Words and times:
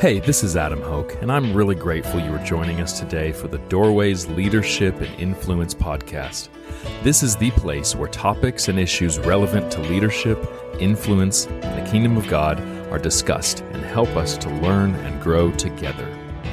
Hey, 0.00 0.20
this 0.20 0.44
is 0.44 0.56
Adam 0.56 0.80
Hoke, 0.80 1.20
and 1.22 1.32
I'm 1.32 1.52
really 1.52 1.74
grateful 1.74 2.20
you 2.20 2.32
are 2.32 2.44
joining 2.44 2.80
us 2.80 3.00
today 3.00 3.32
for 3.32 3.48
the 3.48 3.58
Doorways 3.58 4.28
Leadership 4.28 4.94
and 5.00 5.12
Influence 5.20 5.74
podcast. 5.74 6.50
This 7.02 7.24
is 7.24 7.34
the 7.34 7.50
place 7.50 7.96
where 7.96 8.08
topics 8.08 8.68
and 8.68 8.78
issues 8.78 9.18
relevant 9.18 9.72
to 9.72 9.80
leadership, 9.80 10.38
influence, 10.78 11.46
and 11.46 11.84
the 11.84 11.90
kingdom 11.90 12.16
of 12.16 12.28
God 12.28 12.60
are 12.92 12.98
discussed 13.00 13.62
and 13.72 13.82
help 13.82 14.10
us 14.10 14.38
to 14.38 14.48
learn 14.60 14.94
and 14.94 15.20
grow 15.20 15.50
together. 15.50 16.06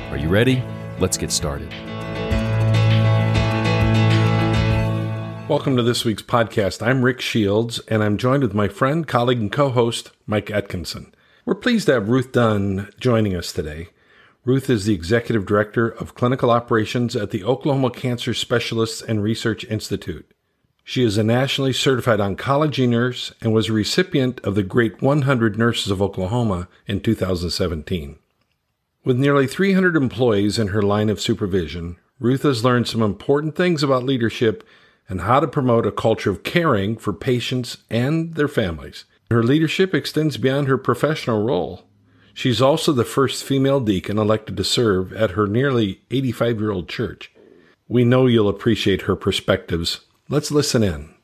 Are 0.09 0.18
you 0.18 0.30
ready? 0.30 0.64
Let's 0.98 1.16
get 1.16 1.30
started. 1.30 1.70
Welcome 5.48 5.77
to 5.77 5.84
this 5.84 6.04
week's 6.04 6.23
podcast. 6.23 6.82
I'm 6.82 7.05
Rick 7.05 7.21
Shields, 7.21 7.77
and 7.89 8.04
I'm 8.04 8.18
joined 8.18 8.41
with 8.41 8.55
my 8.55 8.68
friend, 8.68 9.07
colleague, 9.07 9.39
and 9.39 9.52
co 9.52 9.70
host, 9.70 10.09
Mike 10.25 10.50
Atkinson. 10.50 11.15
We're 11.46 11.54
pleased 11.54 11.86
to 11.86 11.93
have 11.93 12.09
Ruth 12.09 12.32
Dunn 12.32 12.90
joining 12.99 13.35
us 13.35 13.53
today. 13.53 13.90
Ruth 14.45 14.67
is 14.67 14.86
the 14.86 14.95
Executive 14.95 15.45
Director 15.45 15.88
of 15.88 16.16
Clinical 16.16 16.49
Operations 16.49 17.16
at 17.16 17.30
the 17.30 17.44
Oklahoma 17.44 17.91
Cancer 17.91 18.34
Specialists 18.34 18.99
and 18.99 19.22
Research 19.22 19.63
Institute. 19.66 20.26
She 20.84 21.03
is 21.03 21.20
a 21.20 21.23
nationally 21.23 21.72
certified 21.72 22.17
oncology 22.17 22.89
nurse 22.89 23.31
and 23.41 23.53
was 23.53 23.70
a 23.70 23.73
recipient 23.73 24.39
of 24.39 24.55
the 24.55 24.63
Great 24.63 25.03
100 25.03 25.55
Nurses 25.55 25.91
of 25.91 26.02
Oklahoma 26.02 26.67
in 26.88 27.00
2017. 27.00 28.17
With 29.03 29.17
nearly 29.17 29.45
300 29.45 29.95
employees 29.95 30.58
in 30.58 30.70
her 30.70 30.81
line 30.81 31.09
of 31.09 31.22
supervision, 31.22 31.98
Ruth 32.20 32.41
has 32.41 32.66
learned 32.66 32.88
some 32.88 33.03
important 33.03 33.55
things 33.55 33.84
about 33.84 34.03
leadership 34.03 34.67
and 35.08 35.22
how 35.22 35.39
to 35.39 35.48
promote 35.48 35.86
a 35.86 35.91
culture 35.91 36.31
of 36.31 36.41
caring 36.41 36.98
for 36.98 37.14
patients 37.14 37.77
and 37.91 38.34
their 38.34 38.48
families. 38.48 39.05
Her 39.32 39.42
leadership 39.42 39.96
extends 39.96 40.38
beyond 40.38 40.68
her 40.68 40.78
professional 40.78 41.44
role. 41.44 41.84
She's 42.34 42.62
also 42.62 42.92
the 42.92 43.04
first 43.04 43.44
female 43.44 43.80
deacon 43.80 44.20
elected 44.20 44.56
to 44.58 44.64
serve 44.64 45.12
at 45.14 45.32
her 45.32 45.48
nearly 45.48 46.02
85 46.12 46.59
year 46.59 46.72
old 46.72 46.88
church. 46.88 47.32
We 47.88 48.04
know 48.04 48.28
you'll 48.28 48.50
appreciate 48.50 49.04
her 49.04 49.16
perspectives. 49.16 50.02
Let's 50.30 50.52
listen 50.52 50.84
in. 50.84 51.16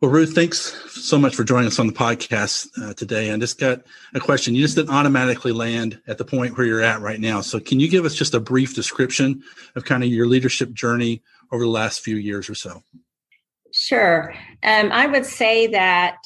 Well, 0.00 0.10
Ruth, 0.10 0.34
thanks 0.34 0.58
so 0.90 1.16
much 1.16 1.36
for 1.36 1.44
joining 1.44 1.68
us 1.68 1.78
on 1.78 1.86
the 1.86 1.92
podcast 1.92 2.66
uh, 2.82 2.92
today. 2.94 3.30
I 3.30 3.36
just 3.36 3.60
got 3.60 3.82
a 4.14 4.20
question. 4.20 4.56
You 4.56 4.62
just 4.62 4.74
didn't 4.74 4.90
automatically 4.90 5.52
land 5.52 6.00
at 6.08 6.18
the 6.18 6.24
point 6.24 6.56
where 6.56 6.66
you're 6.66 6.82
at 6.82 7.00
right 7.00 7.20
now. 7.20 7.40
So, 7.40 7.60
can 7.60 7.78
you 7.78 7.88
give 7.88 8.04
us 8.04 8.16
just 8.16 8.34
a 8.34 8.40
brief 8.40 8.74
description 8.74 9.44
of 9.76 9.84
kind 9.84 10.02
of 10.02 10.08
your 10.08 10.26
leadership 10.26 10.72
journey 10.72 11.22
over 11.52 11.62
the 11.62 11.70
last 11.70 12.00
few 12.00 12.16
years 12.16 12.50
or 12.50 12.56
so? 12.56 12.82
Sure. 13.72 14.34
Um, 14.62 14.92
I 14.92 15.06
would 15.06 15.26
say 15.26 15.66
that 15.68 16.18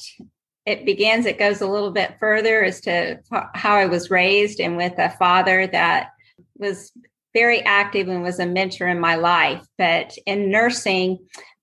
it 0.65 0.85
begins, 0.85 1.25
it 1.25 1.39
goes 1.39 1.61
a 1.61 1.67
little 1.67 1.91
bit 1.91 2.17
further 2.19 2.63
as 2.63 2.81
to 2.81 3.19
how 3.53 3.75
I 3.75 3.85
was 3.85 4.11
raised 4.11 4.59
and 4.59 4.75
with 4.75 4.93
a 4.97 5.11
father 5.11 5.65
that 5.67 6.09
was 6.57 6.91
very 7.33 7.61
active 7.61 8.09
and 8.09 8.21
was 8.21 8.39
a 8.39 8.45
mentor 8.45 8.87
in 8.87 8.99
my 8.99 9.15
life. 9.15 9.65
But 9.77 10.17
in 10.25 10.51
nursing, 10.51 11.19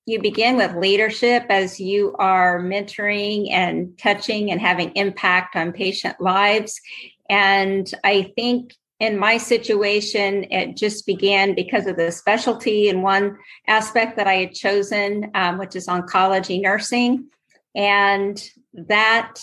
you 0.07 0.21
begin 0.21 0.57
with 0.57 0.77
leadership 0.77 1.45
as 1.51 1.81
you 1.81 2.15
are 2.19 2.61
mentoring 2.61 3.51
and 3.51 3.99
touching 3.99 4.51
and 4.51 4.61
having 4.61 4.91
impact 4.93 5.55
on 5.57 5.73
patient 5.73 6.19
lives. 6.21 6.81
And 7.29 7.91
I 8.05 8.33
think 8.37 8.75
in 9.05 9.19
my 9.19 9.37
situation, 9.37 10.47
it 10.51 10.77
just 10.77 11.07
began 11.07 11.55
because 11.55 11.87
of 11.87 11.97
the 11.97 12.11
specialty 12.11 12.89
in 12.89 13.03
one 13.03 13.37
aspect 13.67 14.17
that 14.17 14.27
I 14.27 14.35
had 14.35 14.55
chosen, 14.55 15.31
um, 15.35 15.59
which 15.59 15.77
is 15.77 15.89
oncology 15.89 16.61
nursing. 16.61 17.27
And 17.75 18.43
that 18.73 19.35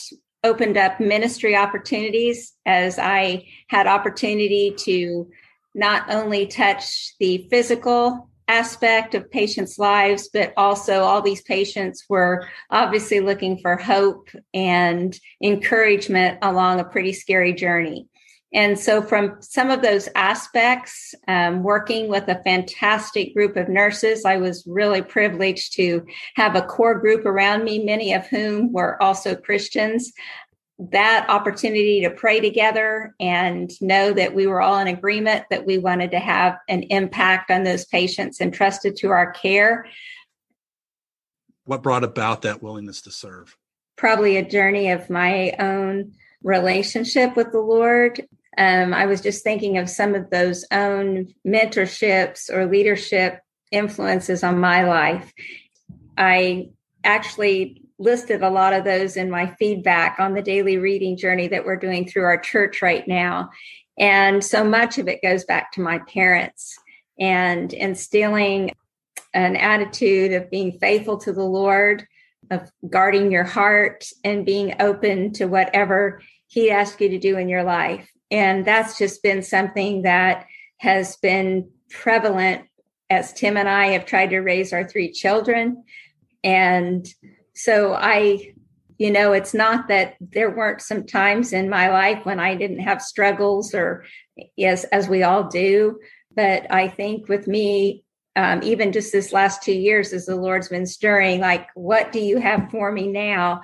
opened 0.43 0.77
up 0.77 0.99
ministry 0.99 1.55
opportunities 1.55 2.53
as 2.65 2.97
I 2.97 3.45
had 3.67 3.85
opportunity 3.85 4.73
to 4.79 5.29
not 5.75 6.09
only 6.09 6.47
touch 6.47 7.13
the 7.19 7.47
physical 7.51 8.29
aspect 8.47 9.13
of 9.13 9.31
patients' 9.31 9.77
lives, 9.77 10.29
but 10.33 10.53
also 10.57 11.03
all 11.03 11.21
these 11.21 11.43
patients 11.43 12.05
were 12.09 12.47
obviously 12.71 13.19
looking 13.19 13.59
for 13.59 13.77
hope 13.77 14.29
and 14.53 15.17
encouragement 15.41 16.39
along 16.41 16.79
a 16.79 16.83
pretty 16.83 17.13
scary 17.13 17.53
journey. 17.53 18.07
And 18.53 18.77
so, 18.77 19.01
from 19.01 19.37
some 19.39 19.71
of 19.71 19.81
those 19.81 20.09
aspects, 20.13 21.15
um, 21.27 21.63
working 21.63 22.09
with 22.09 22.27
a 22.27 22.41
fantastic 22.43 23.33
group 23.33 23.55
of 23.55 23.69
nurses, 23.69 24.25
I 24.25 24.37
was 24.37 24.65
really 24.67 25.01
privileged 25.01 25.73
to 25.75 26.05
have 26.35 26.55
a 26.55 26.61
core 26.61 26.99
group 26.99 27.25
around 27.25 27.63
me, 27.63 27.83
many 27.83 28.13
of 28.13 28.27
whom 28.27 28.73
were 28.73 29.01
also 29.01 29.35
Christians. 29.35 30.11
That 30.79 31.27
opportunity 31.29 32.01
to 32.01 32.09
pray 32.09 32.41
together 32.41 33.15
and 33.21 33.71
know 33.81 34.11
that 34.13 34.33
we 34.33 34.47
were 34.47 34.61
all 34.61 34.79
in 34.79 34.87
agreement 34.87 35.45
that 35.49 35.65
we 35.65 35.77
wanted 35.77 36.11
to 36.11 36.19
have 36.19 36.57
an 36.67 36.83
impact 36.83 37.51
on 37.51 37.63
those 37.63 37.85
patients 37.85 38.41
entrusted 38.41 38.97
to 38.97 39.11
our 39.11 39.31
care. 39.31 39.85
What 41.63 41.83
brought 41.83 42.03
about 42.03 42.41
that 42.41 42.61
willingness 42.61 43.01
to 43.03 43.11
serve? 43.11 43.55
Probably 43.95 44.35
a 44.35 44.49
journey 44.49 44.89
of 44.89 45.09
my 45.09 45.53
own 45.59 46.13
relationship 46.43 47.35
with 47.35 47.51
the 47.51 47.59
Lord 47.59 48.27
um, 48.57 48.93
I 48.93 49.05
was 49.05 49.21
just 49.21 49.43
thinking 49.43 49.77
of 49.77 49.89
some 49.89 50.13
of 50.15 50.29
those 50.29 50.65
own 50.71 51.33
mentorships 51.47 52.49
or 52.49 52.65
leadership 52.65 53.39
influences 53.71 54.43
on 54.43 54.59
my 54.59 54.83
life. 54.83 55.31
I 56.17 56.69
actually 57.03 57.83
listed 57.97 58.41
a 58.41 58.49
lot 58.49 58.73
of 58.73 58.83
those 58.83 59.15
in 59.15 59.29
my 59.29 59.47
feedback 59.59 60.19
on 60.19 60.33
the 60.33 60.41
daily 60.41 60.77
reading 60.77 61.15
journey 61.15 61.47
that 61.47 61.65
we're 61.65 61.77
doing 61.77 62.07
through 62.07 62.23
our 62.23 62.39
church 62.39 62.81
right 62.81 63.07
now. 63.07 63.49
And 63.97 64.43
so 64.43 64.63
much 64.63 64.97
of 64.97 65.07
it 65.07 65.21
goes 65.21 65.45
back 65.45 65.71
to 65.73 65.81
my 65.81 65.99
parents 65.99 66.75
and 67.19 67.71
instilling 67.71 68.71
an 69.33 69.55
attitude 69.55 70.33
of 70.33 70.49
being 70.49 70.77
faithful 70.79 71.17
to 71.19 71.31
the 71.31 71.43
Lord, 71.43 72.05
of 72.49 72.69
guarding 72.89 73.31
your 73.31 73.43
heart 73.43 74.05
and 74.23 74.45
being 74.45 74.75
open 74.79 75.31
to 75.33 75.45
whatever 75.45 76.21
He 76.47 76.71
asks 76.71 76.99
you 76.99 77.09
to 77.09 77.19
do 77.19 77.37
in 77.37 77.47
your 77.47 77.63
life. 77.63 78.09
And 78.31 78.65
that's 78.65 78.97
just 78.97 79.21
been 79.21 79.43
something 79.43 80.03
that 80.03 80.47
has 80.77 81.17
been 81.17 81.69
prevalent 81.89 82.63
as 83.09 83.33
Tim 83.33 83.57
and 83.57 83.67
I 83.67 83.87
have 83.87 84.05
tried 84.05 84.29
to 84.29 84.39
raise 84.39 84.71
our 84.71 84.87
three 84.87 85.11
children. 85.11 85.83
And 86.43 87.05
so 87.53 87.93
I, 87.93 88.53
you 88.97 89.11
know, 89.11 89.33
it's 89.33 89.53
not 89.53 89.89
that 89.89 90.15
there 90.19 90.49
weren't 90.49 90.81
some 90.81 91.05
times 91.05 91.51
in 91.51 91.69
my 91.69 91.89
life 91.89 92.25
when 92.25 92.39
I 92.39 92.55
didn't 92.55 92.79
have 92.79 93.01
struggles 93.01 93.75
or 93.75 94.05
yes, 94.55 94.85
as 94.85 95.09
we 95.09 95.23
all 95.23 95.49
do. 95.49 95.99
But 96.33 96.71
I 96.71 96.87
think 96.87 97.27
with 97.27 97.47
me, 97.47 98.05
um, 98.37 98.63
even 98.63 98.93
just 98.93 99.11
this 99.11 99.33
last 99.33 99.61
two 99.61 99.73
years, 99.73 100.13
as 100.13 100.25
the 100.25 100.37
Lord's 100.37 100.69
been 100.69 100.85
stirring, 100.85 101.41
like, 101.41 101.67
what 101.75 102.13
do 102.13 102.19
you 102.19 102.39
have 102.39 102.71
for 102.71 102.89
me 102.91 103.07
now? 103.07 103.61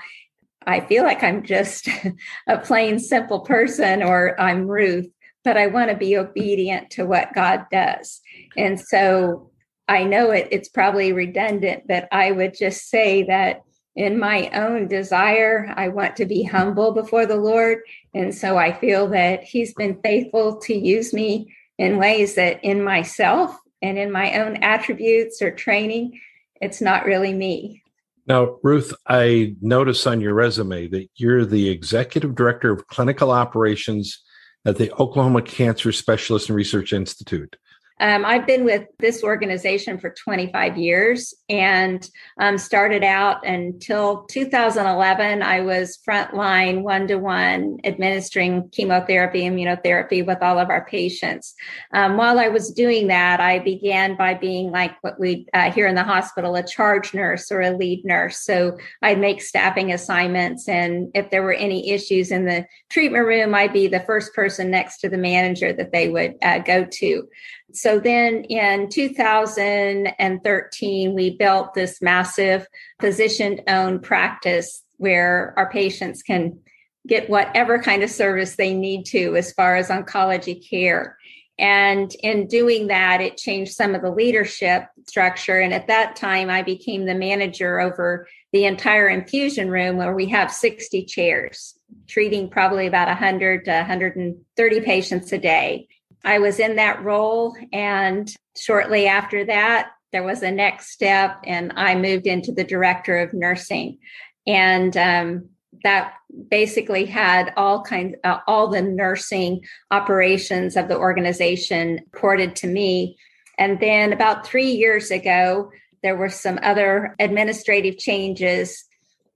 I 0.68 0.82
feel 0.82 1.04
like 1.04 1.24
I'm 1.24 1.44
just 1.44 1.88
a 2.48 2.58
plain 2.58 3.00
simple 3.00 3.40
person 3.40 4.04
or 4.04 4.40
I'm 4.40 4.68
Ruth, 4.68 5.08
but 5.44 5.58
I 5.58 5.68
want 5.68 5.90
to 5.90 5.98
be 5.98 6.18
obedient 6.18 6.92
to 6.92 7.06
what 7.06 7.34
God 7.34 7.66
does. 7.72 8.20
And 8.58 8.80
so 8.80 9.50
I 9.88 10.04
know 10.04 10.32
it, 10.32 10.50
it's 10.52 10.68
probably 10.68 11.14
redundant, 11.14 11.88
but 11.88 12.10
I 12.12 12.32
would 12.32 12.54
just 12.54 12.90
say 12.90 13.24
that 13.24 13.62
in 13.96 14.20
my 14.20 14.50
own 14.50 14.88
desire, 14.88 15.74
I 15.76 15.88
want 15.88 16.18
to 16.18 16.26
be 16.26 16.44
humble 16.44 16.92
before 16.92 17.26
the 17.26 17.38
Lord. 17.38 17.80
And 18.14 18.36
so 18.36 18.58
I 18.58 18.78
feel 18.78 19.08
that 19.08 19.44
He's 19.44 19.74
been 19.74 20.00
faithful 20.04 20.58
to 20.62 20.74
use 20.76 21.14
me 21.14 21.56
in 21.78 21.98
ways 21.98 22.36
that 22.36 22.64
in 22.64 22.84
myself 22.84 23.58
and 23.82 23.98
in 23.98 24.12
my 24.12 24.40
own 24.40 24.58
attributes 24.58 25.42
or 25.42 25.52
training, 25.52 26.20
it's 26.62 26.82
not 26.82 27.06
really 27.06 27.34
me. 27.34 27.84
Now, 28.28 28.58
Ruth, 28.62 28.94
I 29.08 29.56
notice 29.62 30.06
on 30.06 30.20
your 30.20 30.34
resume 30.34 30.88
that 30.88 31.08
you're 31.16 31.46
the 31.46 31.70
executive 31.70 32.36
director 32.36 32.72
of 32.72 32.88
clinical 32.88 33.32
operations 33.32 34.22
at 34.66 34.76
the 34.76 34.92
Oklahoma 34.94 35.42
Cancer 35.42 35.94
Specialist 35.94 36.50
and 36.50 36.56
Research 36.58 36.92
Institute. 36.92 37.56
Um, 38.00 38.26
I've 38.26 38.46
been 38.46 38.64
with 38.64 38.86
this 39.00 39.24
organization 39.24 39.98
for 39.98 40.12
25 40.12 40.78
years 40.78 41.34
and 41.50 42.08
um, 42.40 42.58
started 42.58 43.04
out 43.04 43.46
until 43.46 44.26
2011. 44.26 45.42
I 45.42 45.62
was 45.62 45.98
frontline 46.08 46.84
one 46.84 47.08
to 47.08 47.16
one 47.16 47.80
administering 47.84 48.70
chemotherapy, 48.70 49.42
immunotherapy 49.42 50.26
with 50.26 50.38
all 50.42 50.60
of 50.60 50.70
our 50.70 50.86
patients. 50.86 51.56
Um, 51.94 52.18
while 52.18 52.40
I 52.40 52.50
was 52.50 52.72
doing 52.72 53.08
that, 53.08 53.40
I 53.40 53.60
began 53.60 54.16
by 54.16 54.36
being 54.36 54.72
like 54.72 54.96
what 55.02 55.20
we 55.20 55.48
uh, 55.54 55.72
here 55.72 55.88
in 55.88 55.96
the 55.96 56.04
hospital 56.04 56.56
a 56.56 56.64
charge 56.64 57.14
nurse 57.14 57.52
or 57.52 57.62
a 57.62 57.76
lead 57.76 58.06
nurse. 58.06 58.40
So 58.40 58.78
I'd 59.02 59.20
make 59.20 59.42
staffing 59.42 59.92
assignments, 59.92 60.68
and 60.70 61.10
if 61.14 61.30
there 61.30 61.44
were 61.44 61.54
any 61.54 61.92
issues 61.92 62.32
in 62.32 62.46
the 62.46 62.66
treatment 62.90 63.26
room, 63.26 63.56
I'd 63.56 63.74
be 63.74 63.88
the 63.88 64.02
first 64.02 64.34
person 64.34 64.70
next 64.70 65.00
to 65.00 65.10
the 65.10 65.18
manager 65.18 65.74
that 65.74 65.92
they 65.92 66.10
would 66.10 66.36
uh, 66.42 66.60
go 66.60 66.86
to. 66.86 67.28
So 67.74 68.00
then 68.00 68.46
in 68.46 68.90
2013, 68.90 71.14
we 71.14 71.38
built 71.38 71.74
this 71.74 72.02
massive 72.02 72.66
physician 73.00 73.62
owned 73.68 74.04
practice 74.04 74.84
where 74.98 75.54
our 75.58 75.70
patients 75.70 76.24
can 76.24 76.60
get 77.06 77.30
whatever 77.30 77.80
kind 77.80 78.04
of 78.04 78.10
service 78.10 78.56
they 78.56 78.74
need 78.74 79.06
to 79.08 79.36
as 79.36 79.52
far 79.54 79.76
as 79.76 79.90
oncology 79.90 80.68
care. 80.70 81.18
And 81.60 82.14
in 82.22 82.48
doing 82.48 82.88
that, 82.88 83.20
it 83.20 83.38
changed 83.38 83.74
some 83.74 83.96
of 83.96 84.02
the 84.02 84.12
leadership 84.12 84.86
structure. 85.08 85.60
And 85.60 85.74
at 85.74 85.88
that 85.88 86.16
time, 86.16 86.50
I 86.50 86.62
became 86.62 87.06
the 87.06 87.16
manager 87.16 87.80
over 87.80 88.28
the 88.54 88.66
entire 88.66 89.08
infusion 89.08 89.70
room 89.70 89.98
where 89.98 90.14
we 90.14 90.28
have 90.28 90.52
60 90.52 91.06
chairs, 91.06 91.78
treating 92.08 92.50
probably 92.50 92.86
about 92.86 93.08
100 93.08 93.66
to 93.66 93.72
130 93.72 94.82
patients 94.82 95.32
a 95.32 95.38
day. 95.38 95.88
I 96.24 96.40
was 96.40 96.60
in 96.60 96.76
that 96.76 97.04
role. 97.04 97.56
And 97.72 98.34
shortly 98.56 99.08
after 99.08 99.46
that, 99.46 99.92
there 100.12 100.24
was 100.24 100.42
a 100.42 100.52
next 100.52 100.92
step, 100.92 101.38
and 101.44 101.74
I 101.76 101.96
moved 101.96 102.28
into 102.28 102.52
the 102.52 102.64
director 102.64 103.18
of 103.18 103.34
nursing. 103.34 104.00
And 104.46 104.96
um, 104.96 105.50
that 105.84 106.14
basically 106.50 107.06
had 107.06 107.54
all 107.56 107.82
kinds 107.84 108.16
uh, 108.24 108.40
all 108.48 108.68
the 108.68 108.82
nursing 108.82 109.62
operations 109.92 110.76
of 110.76 110.88
the 110.88 110.98
organization 110.98 112.00
ported 112.16 112.56
to 112.56 112.68
me 112.68 113.18
and 113.58 113.80
then 113.80 114.14
about 114.14 114.46
3 114.46 114.66
years 114.66 115.12
ago 115.12 115.72
there 116.04 116.16
were 116.16 116.30
some 116.30 116.60
other 116.62 117.16
administrative 117.20 117.98
changes 117.98 118.87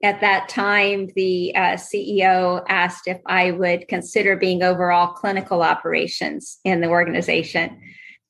at 0.04 0.22
that 0.22 0.50
time 0.50 1.08
the 1.16 1.54
uh, 1.56 1.76
ceo 1.76 2.64
asked 2.68 3.08
if 3.08 3.20
i 3.26 3.52
would 3.52 3.88
consider 3.88 4.36
being 4.36 4.64
overall 4.64 5.14
clinical 5.14 5.62
operations 5.62 6.60
in 6.64 6.82
the 6.82 6.88
organization 6.88 7.80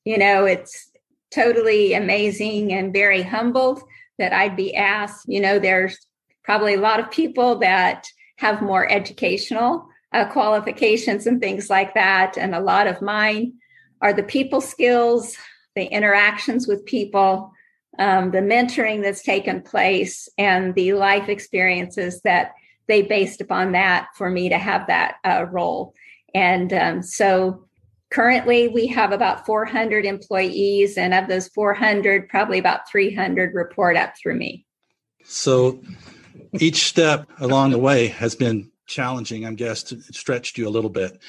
you 0.04 0.18
know 0.18 0.44
it's 0.44 0.90
totally 1.32 1.94
amazing 1.94 2.72
and 2.72 2.92
very 2.92 3.22
humbled 3.22 3.82
that 4.18 4.32
i'd 4.32 4.56
be 4.56 4.74
asked 4.74 5.24
you 5.26 5.40
know 5.40 5.58
there's 5.58 5.98
probably 6.44 6.74
a 6.74 6.80
lot 6.80 7.00
of 7.00 7.10
people 7.10 7.58
that 7.58 8.06
have 8.36 8.60
more 8.60 8.90
educational 8.90 9.86
uh, 10.12 10.26
qualifications 10.26 11.26
and 11.26 11.40
things 11.40 11.70
like 11.70 11.94
that. 11.94 12.36
And 12.36 12.54
a 12.54 12.60
lot 12.60 12.86
of 12.86 13.02
mine 13.02 13.54
are 14.00 14.12
the 14.12 14.22
people 14.22 14.60
skills, 14.60 15.36
the 15.74 15.84
interactions 15.84 16.66
with 16.66 16.84
people, 16.84 17.52
um, 17.98 18.30
the 18.30 18.38
mentoring 18.38 19.02
that's 19.02 19.22
taken 19.22 19.62
place, 19.62 20.28
and 20.38 20.74
the 20.74 20.94
life 20.94 21.28
experiences 21.28 22.20
that 22.22 22.52
they 22.88 23.02
based 23.02 23.40
upon 23.40 23.72
that 23.72 24.08
for 24.16 24.30
me 24.30 24.48
to 24.48 24.58
have 24.58 24.86
that 24.86 25.16
uh, 25.24 25.46
role. 25.50 25.94
And 26.34 26.72
um, 26.72 27.02
so 27.02 27.66
currently 28.10 28.68
we 28.68 28.86
have 28.88 29.12
about 29.12 29.46
400 29.46 30.04
employees, 30.04 30.96
and 30.96 31.14
of 31.14 31.28
those 31.28 31.48
400, 31.48 32.28
probably 32.28 32.58
about 32.58 32.88
300 32.90 33.54
report 33.54 33.96
up 33.96 34.14
through 34.20 34.36
me. 34.36 34.66
So 35.24 35.80
each 36.58 36.88
step 36.88 37.28
along 37.38 37.70
the 37.70 37.78
way 37.78 38.08
has 38.08 38.34
been 38.34 38.70
challenging, 38.86 39.46
I'm 39.46 39.54
guess, 39.54 39.90
it 39.92 40.14
stretched 40.14 40.58
you 40.58 40.68
a 40.68 40.70
little 40.70 40.90
bit. 40.90 41.20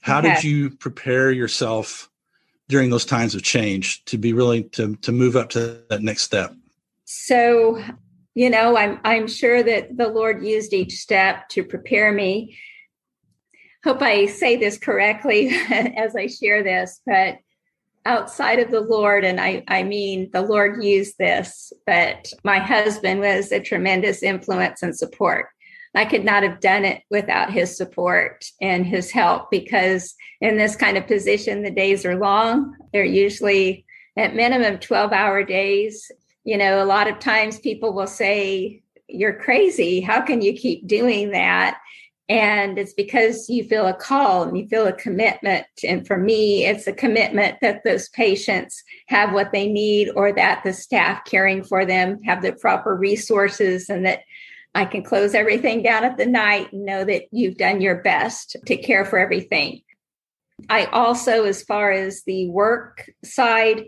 How 0.00 0.18
okay. 0.18 0.34
did 0.34 0.44
you 0.44 0.70
prepare 0.70 1.30
yourself 1.30 2.10
during 2.68 2.90
those 2.90 3.04
times 3.04 3.34
of 3.34 3.42
change 3.42 4.04
to 4.06 4.18
be 4.18 4.32
willing 4.32 4.68
to 4.70 4.96
to 4.96 5.12
move 5.12 5.36
up 5.36 5.50
to 5.50 5.82
that 5.90 6.02
next 6.02 6.22
step? 6.22 6.54
So, 7.04 7.82
you 8.34 8.50
know, 8.50 8.76
I'm 8.76 9.00
I'm 9.04 9.28
sure 9.28 9.62
that 9.62 9.96
the 9.96 10.08
Lord 10.08 10.44
used 10.44 10.72
each 10.72 10.94
step 10.94 11.48
to 11.50 11.64
prepare 11.64 12.12
me. 12.12 12.58
Hope 13.84 14.00
I 14.00 14.26
say 14.26 14.56
this 14.56 14.78
correctly 14.78 15.50
as 15.70 16.16
I 16.16 16.26
share 16.26 16.62
this, 16.62 17.00
but 17.04 17.38
outside 18.06 18.58
of 18.58 18.70
the 18.70 18.80
Lord, 18.80 19.24
and 19.24 19.40
I, 19.40 19.62
I 19.68 19.82
mean, 19.82 20.30
the 20.32 20.42
Lord 20.42 20.82
used 20.82 21.16
this, 21.18 21.72
but 21.86 22.32
my 22.42 22.58
husband 22.58 23.20
was 23.20 23.50
a 23.50 23.60
tremendous 23.60 24.22
influence 24.22 24.82
and 24.82 24.96
support. 24.96 25.46
I 25.94 26.04
could 26.04 26.24
not 26.24 26.42
have 26.42 26.60
done 26.60 26.84
it 26.84 27.02
without 27.10 27.52
his 27.52 27.76
support 27.76 28.44
and 28.60 28.84
his 28.84 29.10
help 29.10 29.50
because 29.50 30.14
in 30.40 30.56
this 30.56 30.74
kind 30.74 30.96
of 30.96 31.06
position, 31.06 31.62
the 31.62 31.70
days 31.70 32.04
are 32.04 32.18
long. 32.18 32.74
They're 32.92 33.04
usually 33.04 33.84
at 34.16 34.34
minimum 34.34 34.78
12 34.78 35.12
hour 35.12 35.44
days. 35.44 36.10
You 36.44 36.58
know, 36.58 36.82
a 36.82 36.84
lot 36.84 37.08
of 37.08 37.20
times 37.20 37.58
people 37.58 37.92
will 37.92 38.08
say, 38.08 38.82
You're 39.08 39.38
crazy. 39.38 40.00
How 40.00 40.20
can 40.20 40.40
you 40.42 40.52
keep 40.52 40.86
doing 40.86 41.30
that? 41.30 41.78
And 42.28 42.78
it's 42.78 42.94
because 42.94 43.50
you 43.50 43.64
feel 43.64 43.86
a 43.86 43.92
call 43.92 44.44
and 44.44 44.56
you 44.56 44.66
feel 44.66 44.86
a 44.86 44.94
commitment. 44.94 45.66
And 45.86 46.06
for 46.06 46.16
me, 46.16 46.64
it's 46.64 46.86
a 46.86 46.92
commitment 46.92 47.58
that 47.60 47.84
those 47.84 48.08
patients 48.08 48.82
have 49.08 49.32
what 49.32 49.52
they 49.52 49.68
need 49.68 50.10
or 50.16 50.32
that 50.32 50.64
the 50.64 50.72
staff 50.72 51.24
caring 51.26 51.62
for 51.62 51.84
them 51.84 52.22
have 52.22 52.40
the 52.40 52.54
proper 52.54 52.96
resources 52.96 53.90
and 53.90 54.06
that 54.06 54.20
I 54.74 54.84
can 54.84 55.02
close 55.02 55.34
everything 55.34 55.82
down 55.82 56.04
at 56.04 56.16
the 56.16 56.26
night 56.26 56.72
and 56.72 56.84
know 56.84 57.04
that 57.04 57.24
you've 57.30 57.56
done 57.56 57.80
your 57.80 58.02
best 58.02 58.56
to 58.66 58.76
care 58.76 59.04
for 59.04 59.18
everything. 59.18 59.82
I 60.68 60.86
also, 60.86 61.44
as 61.44 61.62
far 61.62 61.92
as 61.92 62.22
the 62.24 62.48
work 62.50 63.10
side, 63.24 63.84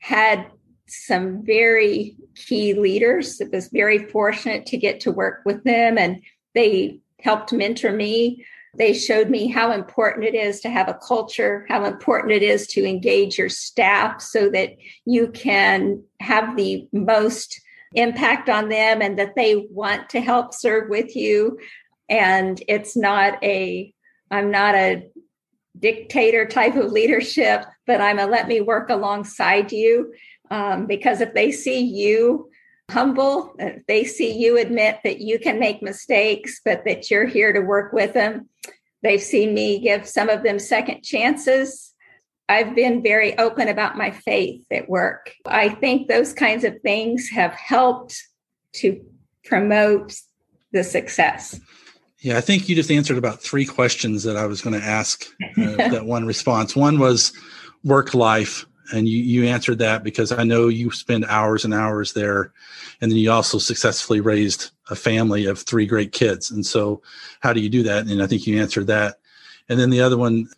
had 0.00 0.46
some 0.88 1.44
very 1.44 2.16
key 2.34 2.74
leaders. 2.74 3.40
It 3.40 3.52
was 3.52 3.68
very 3.68 3.98
fortunate 3.98 4.66
to 4.66 4.76
get 4.76 5.00
to 5.00 5.12
work 5.12 5.40
with 5.44 5.64
them 5.64 5.96
and 5.96 6.22
they 6.54 7.00
helped 7.20 7.52
mentor 7.52 7.92
me. 7.92 8.44
They 8.76 8.94
showed 8.94 9.28
me 9.28 9.48
how 9.48 9.72
important 9.72 10.24
it 10.24 10.34
is 10.34 10.60
to 10.60 10.70
have 10.70 10.88
a 10.88 10.98
culture, 11.06 11.66
how 11.68 11.84
important 11.84 12.32
it 12.32 12.42
is 12.42 12.66
to 12.68 12.86
engage 12.86 13.38
your 13.38 13.48
staff 13.48 14.20
so 14.20 14.48
that 14.50 14.76
you 15.04 15.28
can 15.28 16.02
have 16.20 16.56
the 16.56 16.88
most 16.92 17.60
impact 17.94 18.48
on 18.48 18.68
them 18.68 19.02
and 19.02 19.18
that 19.18 19.34
they 19.34 19.66
want 19.70 20.10
to 20.10 20.20
help 20.20 20.54
serve 20.54 20.88
with 20.88 21.16
you. 21.16 21.58
And 22.08 22.62
it's 22.68 22.96
not 22.96 23.42
a, 23.42 23.92
I'm 24.30 24.50
not 24.50 24.74
a 24.74 25.08
dictator 25.78 26.46
type 26.46 26.76
of 26.76 26.92
leadership, 26.92 27.64
but 27.86 28.00
I'm 28.00 28.18
a 28.18 28.26
let 28.26 28.48
me 28.48 28.60
work 28.60 28.90
alongside 28.90 29.72
you. 29.72 30.14
Um, 30.50 30.86
because 30.86 31.20
if 31.20 31.32
they 31.32 31.50
see 31.50 31.80
you 31.80 32.50
humble. 32.92 33.56
They 33.88 34.04
see 34.04 34.32
you 34.36 34.58
admit 34.58 35.00
that 35.04 35.20
you 35.20 35.38
can 35.38 35.58
make 35.58 35.82
mistakes, 35.82 36.60
but 36.64 36.84
that 36.84 37.10
you're 37.10 37.26
here 37.26 37.52
to 37.52 37.60
work 37.60 37.92
with 37.92 38.12
them. 38.12 38.48
They've 39.02 39.22
seen 39.22 39.54
me 39.54 39.80
give 39.80 40.06
some 40.06 40.28
of 40.28 40.42
them 40.42 40.58
second 40.58 41.02
chances. 41.02 41.91
I've 42.52 42.74
been 42.74 43.02
very 43.02 43.36
open 43.38 43.68
about 43.68 43.96
my 43.96 44.10
faith 44.10 44.62
at 44.70 44.86
work. 44.86 45.32
I 45.46 45.70
think 45.70 46.08
those 46.08 46.34
kinds 46.34 46.64
of 46.64 46.78
things 46.82 47.30
have 47.30 47.52
helped 47.52 48.22
to 48.74 49.02
promote 49.44 50.14
the 50.70 50.84
success. 50.84 51.58
Yeah, 52.18 52.36
I 52.36 52.42
think 52.42 52.68
you 52.68 52.74
just 52.74 52.90
answered 52.90 53.16
about 53.16 53.40
three 53.40 53.64
questions 53.64 54.22
that 54.24 54.36
I 54.36 54.44
was 54.44 54.60
going 54.60 54.78
to 54.78 54.86
ask 54.86 55.24
uh, 55.56 55.76
that 55.76 56.04
one 56.04 56.26
response. 56.26 56.76
One 56.76 56.98
was 56.98 57.32
work 57.84 58.12
life 58.12 58.66
and 58.92 59.08
you 59.08 59.22
you 59.22 59.44
answered 59.48 59.78
that 59.78 60.04
because 60.04 60.30
I 60.30 60.44
know 60.44 60.68
you 60.68 60.90
spend 60.90 61.24
hours 61.24 61.64
and 61.64 61.72
hours 61.72 62.12
there, 62.12 62.52
and 63.00 63.10
then 63.10 63.18
you 63.18 63.30
also 63.30 63.56
successfully 63.56 64.20
raised 64.20 64.70
a 64.90 64.94
family 64.94 65.46
of 65.46 65.60
three 65.60 65.86
great 65.86 66.12
kids. 66.12 66.50
And 66.50 66.66
so, 66.66 67.00
how 67.40 67.54
do 67.54 67.60
you 67.60 67.70
do 67.70 67.82
that? 67.84 68.06
And 68.06 68.22
I 68.22 68.26
think 68.26 68.46
you 68.46 68.60
answered 68.60 68.88
that. 68.88 69.16
And 69.70 69.80
then 69.80 69.88
the 69.88 70.02
other 70.02 70.18
one 70.18 70.48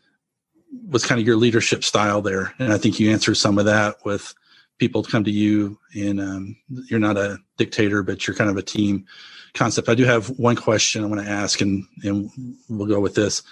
was 0.88 1.04
kind 1.04 1.20
of 1.20 1.26
your 1.26 1.36
leadership 1.36 1.84
style 1.84 2.22
there, 2.22 2.54
and 2.58 2.72
I 2.72 2.78
think 2.78 2.98
you 2.98 3.10
answered 3.10 3.36
some 3.36 3.58
of 3.58 3.64
that 3.66 3.96
with 4.04 4.34
people 4.78 5.02
come 5.02 5.24
to 5.24 5.30
you, 5.30 5.78
and 5.94 6.20
um, 6.20 6.56
you're 6.88 7.00
not 7.00 7.16
a 7.16 7.38
dictator, 7.56 8.02
but 8.02 8.26
you're 8.26 8.36
kind 8.36 8.50
of 8.50 8.56
a 8.56 8.62
team 8.62 9.06
concept. 9.54 9.88
I 9.88 9.94
do 9.94 10.04
have 10.04 10.28
one 10.30 10.56
question 10.56 11.04
I 11.04 11.06
want 11.06 11.22
to 11.22 11.30
ask, 11.30 11.60
and 11.60 11.84
and 12.02 12.30
we'll 12.68 12.88
go 12.88 13.00
with 13.00 13.14
this. 13.14 13.42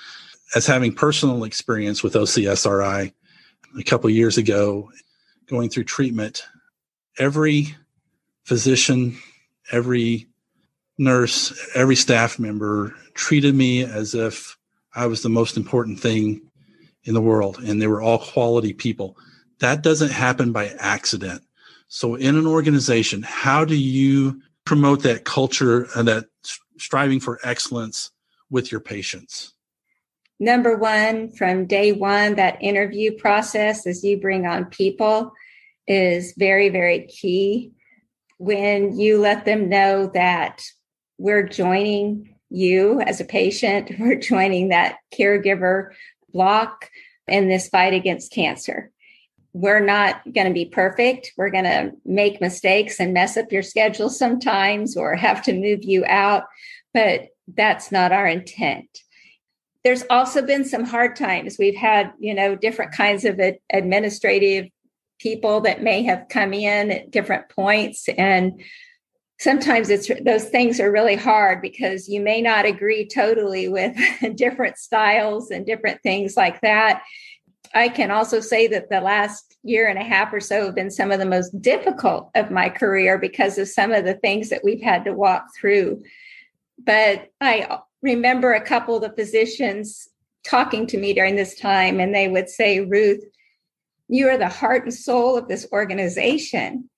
As 0.54 0.66
having 0.66 0.92
personal 0.92 1.44
experience 1.44 2.02
with 2.02 2.14
OCSRI, 2.14 3.12
a 3.78 3.82
couple 3.82 4.10
years 4.10 4.38
ago 4.38 4.90
going 5.48 5.68
through 5.68 5.84
treatment 5.84 6.44
every 7.18 7.74
physician 8.44 9.16
every 9.70 10.26
nurse 10.98 11.70
every 11.74 11.96
staff 11.96 12.38
member 12.38 12.94
treated 13.14 13.54
me 13.54 13.82
as 13.82 14.14
if 14.14 14.56
i 14.94 15.06
was 15.06 15.22
the 15.22 15.28
most 15.28 15.56
important 15.56 15.98
thing 15.98 16.40
in 17.04 17.14
the 17.14 17.20
world 17.20 17.58
and 17.58 17.80
they 17.80 17.86
were 17.86 18.02
all 18.02 18.18
quality 18.18 18.72
people. 18.72 19.16
That 19.58 19.82
doesn't 19.82 20.10
happen 20.10 20.52
by 20.52 20.68
accident. 20.78 21.42
So 21.88 22.14
in 22.14 22.36
an 22.36 22.46
organization 22.46 23.22
how 23.22 23.64
do 23.64 23.76
you 23.76 24.40
promote 24.64 25.02
that 25.02 25.24
culture 25.24 25.88
and 25.94 26.08
that 26.08 26.26
striving 26.78 27.20
for 27.20 27.38
excellence 27.42 28.10
with 28.50 28.70
your 28.70 28.80
patients? 28.80 29.52
Number 30.40 30.76
one 30.76 31.30
from 31.30 31.66
day 31.66 31.92
one 31.92 32.34
that 32.34 32.62
interview 32.62 33.16
process 33.16 33.86
as 33.86 34.02
you 34.02 34.20
bring 34.20 34.46
on 34.46 34.66
people 34.66 35.32
is 35.86 36.34
very 36.36 36.68
very 36.68 37.06
key. 37.06 37.72
When 38.38 38.98
you 38.98 39.20
let 39.20 39.44
them 39.44 39.68
know 39.68 40.10
that 40.14 40.64
we're 41.18 41.46
joining 41.46 42.34
you 42.52 43.00
as 43.00 43.20
a 43.20 43.24
patient 43.24 43.90
we're 43.98 44.16
joining 44.16 44.68
that 44.68 44.96
caregiver 45.12 45.90
block 46.32 46.90
in 47.28 47.48
this 47.48 47.68
fight 47.68 47.94
against 47.94 48.32
cancer 48.32 48.92
we're 49.52 49.80
not 49.84 50.22
going 50.32 50.46
to 50.46 50.52
be 50.52 50.64
perfect. 50.64 51.32
We're 51.36 51.50
going 51.50 51.64
to 51.64 51.92
make 52.04 52.40
mistakes 52.40 52.98
and 52.98 53.12
mess 53.12 53.36
up 53.36 53.52
your 53.52 53.62
schedule 53.62 54.08
sometimes 54.08 54.96
or 54.96 55.14
have 55.14 55.42
to 55.42 55.52
move 55.52 55.84
you 55.84 56.04
out. 56.06 56.44
but 56.94 57.28
that's 57.54 57.90
not 57.90 58.12
our 58.12 58.26
intent. 58.26 58.86
There's 59.82 60.04
also 60.08 60.42
been 60.42 60.64
some 60.64 60.84
hard 60.84 61.16
times. 61.16 61.56
We've 61.58 61.76
had, 61.76 62.12
you 62.20 62.34
know, 62.34 62.54
different 62.54 62.92
kinds 62.92 63.24
of 63.24 63.40
administrative 63.72 64.68
people 65.18 65.62
that 65.62 65.82
may 65.82 66.04
have 66.04 66.26
come 66.30 66.54
in 66.54 66.92
at 66.92 67.10
different 67.10 67.48
points 67.48 68.08
and 68.16 68.62
sometimes 69.42 69.90
it's 69.90 70.08
those 70.24 70.44
things 70.44 70.78
are 70.78 70.92
really 70.92 71.16
hard 71.16 71.60
because 71.60 72.08
you 72.08 72.20
may 72.20 72.40
not 72.40 72.64
agree 72.64 73.06
totally 73.06 73.68
with 73.68 73.96
different 74.36 74.78
styles 74.78 75.50
and 75.50 75.66
different 75.66 76.00
things 76.02 76.36
like 76.36 76.60
that. 76.60 77.02
I 77.74 77.88
can 77.88 78.10
also 78.10 78.38
say 78.38 78.68
that 78.68 78.88
the 78.88 79.00
last 79.00 79.56
year 79.64 79.88
and 79.88 79.98
a 79.98 80.04
half 80.04 80.32
or 80.32 80.38
so 80.38 80.66
have 80.66 80.74
been 80.74 80.90
some 80.90 81.10
of 81.10 81.18
the 81.18 81.26
most 81.26 81.60
difficult 81.60 82.30
of 82.36 82.50
my 82.50 82.68
career 82.68 83.18
because 83.18 83.58
of 83.58 83.66
some 83.66 83.92
of 83.92 84.04
the 84.04 84.14
things 84.14 84.50
that 84.50 84.62
we've 84.62 84.82
had 84.82 85.04
to 85.06 85.12
walk 85.12 85.46
through. 85.58 86.02
But 86.78 87.30
i 87.40 87.78
remember 88.00 88.52
a 88.52 88.64
couple 88.64 88.96
of 88.96 89.02
the 89.02 89.16
physicians 89.16 90.08
talking 90.44 90.86
to 90.88 90.98
me 90.98 91.14
during 91.14 91.36
this 91.36 91.58
time 91.58 92.00
and 92.00 92.14
they 92.14 92.28
would 92.28 92.48
say 92.48 92.80
ruth 92.80 93.24
you 94.08 94.28
are 94.28 94.36
the 94.36 94.48
heart 94.48 94.82
and 94.82 94.92
soul 94.92 95.36
of 95.36 95.46
this 95.46 95.66
organization 95.72 96.90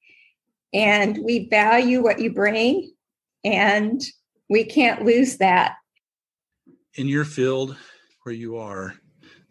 and 0.75 1.19
we 1.25 1.49
value 1.49 2.03
what 2.03 2.21
you 2.21 2.33
bring 2.33 2.93
and 3.43 4.03
we 4.51 4.65
can't 4.65 5.05
lose 5.05 5.39
that. 5.39 5.77
In 6.95 7.09
your 7.09 7.25
field 7.25 7.77
where 8.25 8.35
you 8.35 8.59
are 8.59 8.95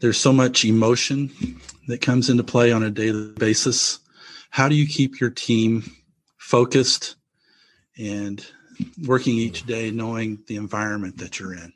there's 0.04 0.20
so 0.20 0.34
much 0.34 0.66
emotion 0.66 1.32
that 1.88 2.02
comes 2.02 2.30
into 2.30 2.44
play 2.44 2.74
on 2.74 2.84
a 2.84 2.90
daily 2.90 3.32
basis. 3.38 4.00
How 4.50 4.68
do 4.68 4.76
you 4.76 4.86
keep 4.86 5.22
your 5.22 5.30
team 5.30 5.90
focused 6.38 7.16
and 7.98 8.46
working 9.08 9.36
each 9.36 9.66
day 9.66 9.92
knowing 9.92 10.44
the 10.48 10.58
environment 10.58 11.20
that 11.20 11.40
you're 11.40 11.54
in? 11.54 11.72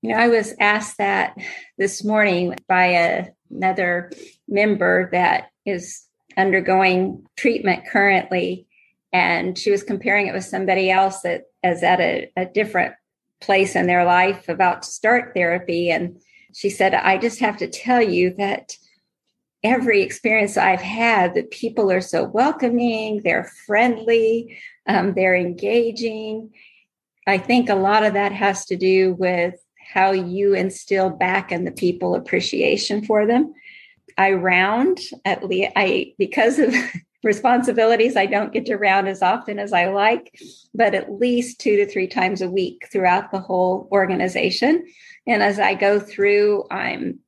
You 0.00 0.12
know 0.12 0.18
i 0.18 0.28
was 0.28 0.54
asked 0.60 0.96
that 0.98 1.36
this 1.76 2.04
morning 2.04 2.54
by 2.68 2.86
a, 2.86 3.26
another 3.50 4.12
member 4.48 5.10
that 5.12 5.50
is 5.66 6.05
undergoing 6.36 7.24
treatment 7.36 7.86
currently 7.86 8.66
and 9.12 9.56
she 9.56 9.70
was 9.70 9.82
comparing 9.82 10.26
it 10.26 10.34
with 10.34 10.44
somebody 10.44 10.90
else 10.90 11.20
that 11.22 11.44
is 11.62 11.82
at 11.82 12.00
a, 12.00 12.30
a 12.36 12.44
different 12.44 12.94
place 13.40 13.76
in 13.76 13.86
their 13.86 14.04
life 14.04 14.48
about 14.48 14.82
to 14.82 14.90
start 14.90 15.32
therapy 15.34 15.90
and 15.90 16.20
she 16.54 16.70
said 16.70 16.94
i 16.94 17.18
just 17.18 17.40
have 17.40 17.56
to 17.56 17.68
tell 17.68 18.02
you 18.02 18.34
that 18.34 18.76
every 19.62 20.02
experience 20.02 20.56
i've 20.56 20.80
had 20.80 21.34
the 21.34 21.42
people 21.44 21.90
are 21.90 22.00
so 22.00 22.24
welcoming 22.24 23.20
they're 23.22 23.50
friendly 23.66 24.58
um, 24.86 25.14
they're 25.14 25.36
engaging. 25.36 26.50
I 27.26 27.38
think 27.38 27.68
a 27.68 27.74
lot 27.74 28.04
of 28.04 28.14
that 28.14 28.32
has 28.32 28.66
to 28.66 28.76
do 28.76 29.14
with 29.14 29.54
how 29.78 30.12
you 30.12 30.54
instill 30.54 31.10
back 31.10 31.52
in 31.52 31.64
the 31.64 31.72
people 31.72 32.14
appreciation 32.14 33.04
for 33.04 33.26
them 33.26 33.54
I 34.18 34.32
round 34.32 35.00
at 35.24 35.44
least 35.44 35.72
I 35.76 36.14
because 36.18 36.58
of 36.58 36.74
responsibilities 37.24 38.16
I 38.16 38.26
don't 38.26 38.52
get 38.52 38.66
to 38.66 38.76
round 38.76 39.08
as 39.08 39.22
often 39.22 39.58
as 39.58 39.72
I 39.72 39.88
like, 39.88 40.38
but 40.74 40.94
at 40.94 41.12
least 41.12 41.60
2 41.60 41.76
to 41.76 41.86
3 41.86 42.06
times 42.06 42.40
a 42.40 42.50
week 42.50 42.88
throughout 42.92 43.32
the 43.32 43.40
whole 43.40 43.88
organization. 43.90 44.86
And 45.26 45.42
as 45.42 45.58
I 45.58 45.74
go 45.74 45.98
through, 45.98 46.64
I'm 46.70 47.18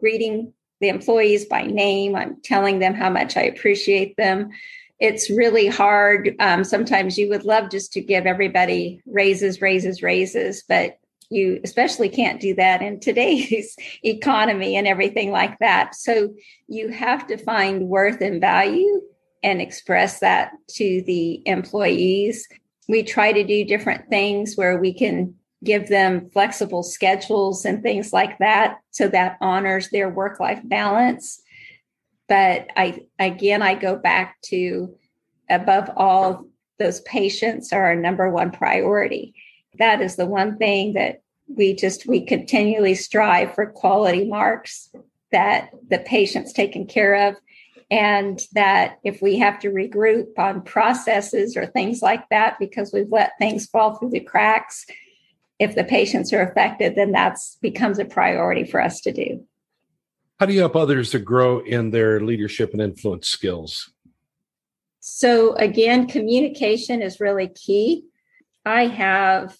greeting 0.00 0.52
the 0.80 0.88
employees 0.88 1.44
by 1.44 1.62
name. 1.62 2.16
I'm 2.16 2.40
telling 2.42 2.78
them 2.78 2.94
how 2.94 3.10
much 3.10 3.36
I 3.36 3.42
appreciate 3.42 4.16
them. 4.16 4.50
It's 4.98 5.28
really 5.28 5.66
hard. 5.66 6.34
Um, 6.38 6.64
sometimes 6.64 7.18
you 7.18 7.28
would 7.28 7.44
love 7.44 7.70
just 7.70 7.92
to 7.92 8.00
give 8.00 8.26
everybody 8.26 9.02
raises, 9.06 9.60
raises, 9.60 10.02
raises, 10.02 10.64
but 10.66 10.98
you 11.30 11.60
especially 11.64 12.08
can't 12.08 12.40
do 12.40 12.54
that 12.54 12.82
in 12.82 13.00
today's 13.00 13.76
economy 14.04 14.76
and 14.76 14.86
everything 14.86 15.30
like 15.30 15.58
that. 15.58 15.94
So 15.94 16.34
you 16.68 16.88
have 16.88 17.26
to 17.28 17.36
find 17.36 17.88
worth 17.88 18.20
and 18.20 18.40
value 18.40 19.02
and 19.42 19.60
express 19.60 20.20
that 20.20 20.52
to 20.70 21.02
the 21.06 21.42
employees. 21.46 22.48
We 22.88 23.02
try 23.02 23.32
to 23.32 23.44
do 23.44 23.64
different 23.64 24.08
things 24.08 24.56
where 24.56 24.78
we 24.78 24.92
can 24.92 25.34
give 25.64 25.88
them 25.88 26.30
flexible 26.30 26.82
schedules 26.82 27.64
and 27.64 27.82
things 27.82 28.12
like 28.12 28.38
that 28.38 28.78
so 28.90 29.08
that 29.08 29.38
honors 29.40 29.90
their 29.90 30.08
work 30.08 30.38
life 30.38 30.60
balance. 30.64 31.42
But 32.28 32.68
I 32.76 33.06
again 33.18 33.62
I 33.62 33.74
go 33.74 33.96
back 33.96 34.36
to 34.46 34.94
above 35.48 35.90
all 35.96 36.46
those 36.78 37.00
patients 37.02 37.72
are 37.72 37.86
our 37.86 37.96
number 37.96 38.30
one 38.30 38.50
priority 38.50 39.34
that 39.78 40.00
is 40.00 40.16
the 40.16 40.26
one 40.26 40.56
thing 40.58 40.94
that 40.94 41.22
we 41.48 41.74
just 41.74 42.06
we 42.06 42.24
continually 42.24 42.94
strive 42.94 43.54
for 43.54 43.66
quality 43.66 44.24
marks 44.24 44.90
that 45.32 45.70
the 45.88 45.98
patient's 45.98 46.52
taken 46.52 46.86
care 46.86 47.28
of. 47.28 47.36
And 47.90 48.40
that 48.52 48.98
if 49.04 49.22
we 49.22 49.38
have 49.38 49.60
to 49.60 49.70
regroup 49.70 50.38
on 50.38 50.62
processes 50.62 51.56
or 51.56 51.66
things 51.66 52.02
like 52.02 52.28
that 52.30 52.58
because 52.58 52.92
we've 52.92 53.10
let 53.10 53.32
things 53.38 53.66
fall 53.66 53.94
through 53.94 54.10
the 54.10 54.20
cracks 54.20 54.86
if 55.58 55.74
the 55.74 55.84
patients 55.84 56.32
are 56.32 56.42
affected 56.42 56.96
then 56.96 57.12
that's 57.12 57.56
becomes 57.62 57.98
a 57.98 58.04
priority 58.04 58.64
for 58.64 58.80
us 58.80 59.00
to 59.02 59.12
do. 59.12 59.44
How 60.40 60.46
do 60.46 60.52
you 60.52 60.60
help 60.60 60.76
others 60.76 61.10
to 61.10 61.18
grow 61.18 61.60
in 61.60 61.92
their 61.92 62.20
leadership 62.20 62.72
and 62.72 62.82
influence 62.82 63.28
skills? 63.28 63.90
So 64.98 65.54
again 65.54 66.08
communication 66.08 67.02
is 67.02 67.20
really 67.20 67.48
key. 67.48 68.04
I 68.64 68.86
have 68.86 69.56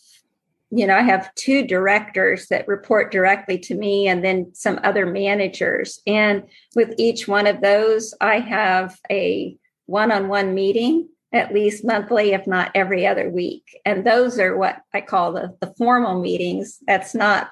you 0.70 0.86
know, 0.86 0.96
I 0.96 1.02
have 1.02 1.34
two 1.36 1.66
directors 1.66 2.48
that 2.48 2.66
report 2.66 3.12
directly 3.12 3.58
to 3.60 3.74
me 3.74 4.08
and 4.08 4.24
then 4.24 4.52
some 4.54 4.80
other 4.82 5.06
managers. 5.06 6.00
And 6.06 6.44
with 6.74 6.94
each 6.98 7.28
one 7.28 7.46
of 7.46 7.60
those, 7.60 8.14
I 8.20 8.40
have 8.40 8.98
a 9.10 9.56
one 9.86 10.10
on 10.10 10.28
one 10.28 10.54
meeting 10.54 11.08
at 11.32 11.52
least 11.52 11.84
monthly, 11.84 12.32
if 12.32 12.46
not 12.46 12.70
every 12.74 13.06
other 13.06 13.28
week. 13.28 13.78
And 13.84 14.06
those 14.06 14.38
are 14.38 14.56
what 14.56 14.80
I 14.94 15.00
call 15.00 15.32
the, 15.32 15.56
the 15.60 15.72
formal 15.76 16.20
meetings. 16.20 16.78
That's 16.86 17.14
not 17.14 17.50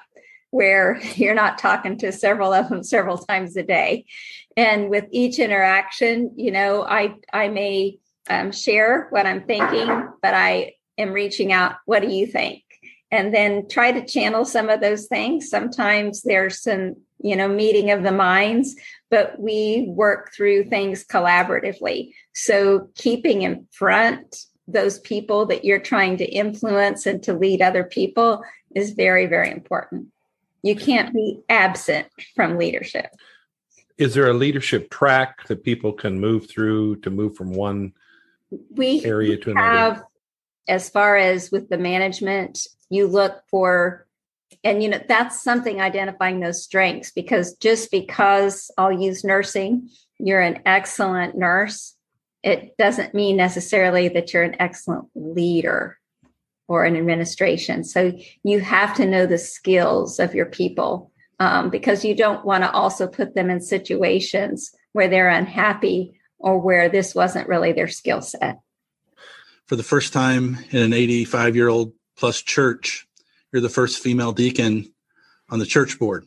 where 0.51 0.99
you're 1.15 1.35
not 1.35 1.57
talking 1.57 1.97
to 1.99 2.11
several 2.11 2.53
of 2.53 2.69
them 2.69 2.83
several 2.83 3.17
times 3.17 3.55
a 3.55 3.63
day. 3.63 4.05
And 4.57 4.89
with 4.89 5.05
each 5.11 5.39
interaction, 5.39 6.31
you 6.35 6.51
know, 6.51 6.83
I 6.83 7.15
I 7.31 7.49
may 7.49 7.99
um, 8.29 8.51
share 8.51 9.07
what 9.11 9.25
I'm 9.25 9.43
thinking, 9.43 10.09
but 10.21 10.33
I 10.33 10.73
am 10.97 11.11
reaching 11.11 11.51
out. 11.51 11.75
What 11.85 12.01
do 12.01 12.07
you 12.07 12.25
think? 12.25 12.63
And 13.11 13.33
then 13.33 13.67
try 13.67 13.91
to 13.91 14.05
channel 14.05 14.45
some 14.45 14.69
of 14.69 14.81
those 14.81 15.05
things. 15.07 15.49
Sometimes 15.49 16.23
there's 16.23 16.61
some, 16.61 16.95
you 17.21 17.35
know, 17.35 17.47
meeting 17.47 17.91
of 17.91 18.03
the 18.03 18.11
minds, 18.11 18.75
but 19.09 19.39
we 19.39 19.85
work 19.89 20.33
through 20.35 20.65
things 20.65 21.05
collaboratively. 21.05 22.11
So 22.33 22.89
keeping 22.95 23.43
in 23.43 23.67
front 23.71 24.45
those 24.67 24.99
people 24.99 25.45
that 25.45 25.63
you're 25.63 25.79
trying 25.79 26.17
to 26.17 26.25
influence 26.25 27.05
and 27.05 27.21
to 27.23 27.33
lead 27.33 27.61
other 27.61 27.83
people 27.83 28.43
is 28.73 28.91
very, 28.91 29.27
very 29.27 29.51
important. 29.51 30.07
You 30.63 30.75
can't 30.75 31.13
be 31.13 31.41
absent 31.49 32.07
from 32.35 32.57
leadership. 32.57 33.11
Is 33.97 34.15
there 34.15 34.29
a 34.29 34.33
leadership 34.33 34.89
track 34.89 35.47
that 35.47 35.63
people 35.63 35.93
can 35.93 36.19
move 36.19 36.49
through 36.49 36.97
to 36.97 37.09
move 37.09 37.35
from 37.35 37.53
one 37.53 37.93
we 38.71 39.05
area 39.05 39.37
to 39.37 39.51
another? 39.51 39.77
Have, 39.77 40.03
as 40.67 40.89
far 40.89 41.15
as 41.15 41.51
with 41.51 41.69
the 41.69 41.77
management 41.77 42.67
you 42.89 43.07
look 43.07 43.41
for 43.49 44.05
and 44.63 44.81
you 44.81 44.89
know 44.89 44.99
that's 45.07 45.41
something 45.41 45.81
identifying 45.81 46.39
those 46.39 46.63
strengths 46.63 47.11
because 47.11 47.55
just 47.55 47.91
because 47.91 48.71
i'll 48.77 48.91
use 48.91 49.23
nursing 49.23 49.89
you're 50.19 50.41
an 50.41 50.61
excellent 50.65 51.37
nurse 51.37 51.95
it 52.43 52.77
doesn't 52.77 53.15
mean 53.15 53.35
necessarily 53.35 54.07
that 54.09 54.31
you're 54.31 54.43
an 54.43 54.55
excellent 54.59 55.07
leader 55.15 55.97
or 56.67 56.85
an 56.85 56.95
administration. 56.95 57.83
So 57.83 58.13
you 58.43 58.59
have 58.59 58.95
to 58.95 59.05
know 59.05 59.25
the 59.25 59.37
skills 59.37 60.19
of 60.19 60.33
your 60.33 60.45
people 60.45 61.11
um, 61.39 61.69
because 61.69 62.05
you 62.05 62.15
don't 62.15 62.45
want 62.45 62.63
to 62.63 62.71
also 62.71 63.07
put 63.07 63.35
them 63.35 63.49
in 63.49 63.61
situations 63.61 64.71
where 64.93 65.07
they're 65.07 65.29
unhappy 65.29 66.19
or 66.37 66.59
where 66.59 66.89
this 66.89 67.13
wasn't 67.13 67.47
really 67.47 67.73
their 67.73 67.87
skill 67.87 68.21
set. 68.21 68.59
For 69.65 69.75
the 69.75 69.83
first 69.83 70.13
time 70.13 70.59
in 70.69 70.83
an 70.83 70.93
85 70.93 71.55
year 71.55 71.67
old 71.67 71.93
plus 72.17 72.41
church. 72.41 73.07
You're 73.51 73.61
the 73.61 73.69
first 73.69 74.01
female 74.01 74.31
deacon 74.31 74.91
on 75.49 75.59
the 75.59 75.65
church 75.65 75.99
board. 75.99 76.25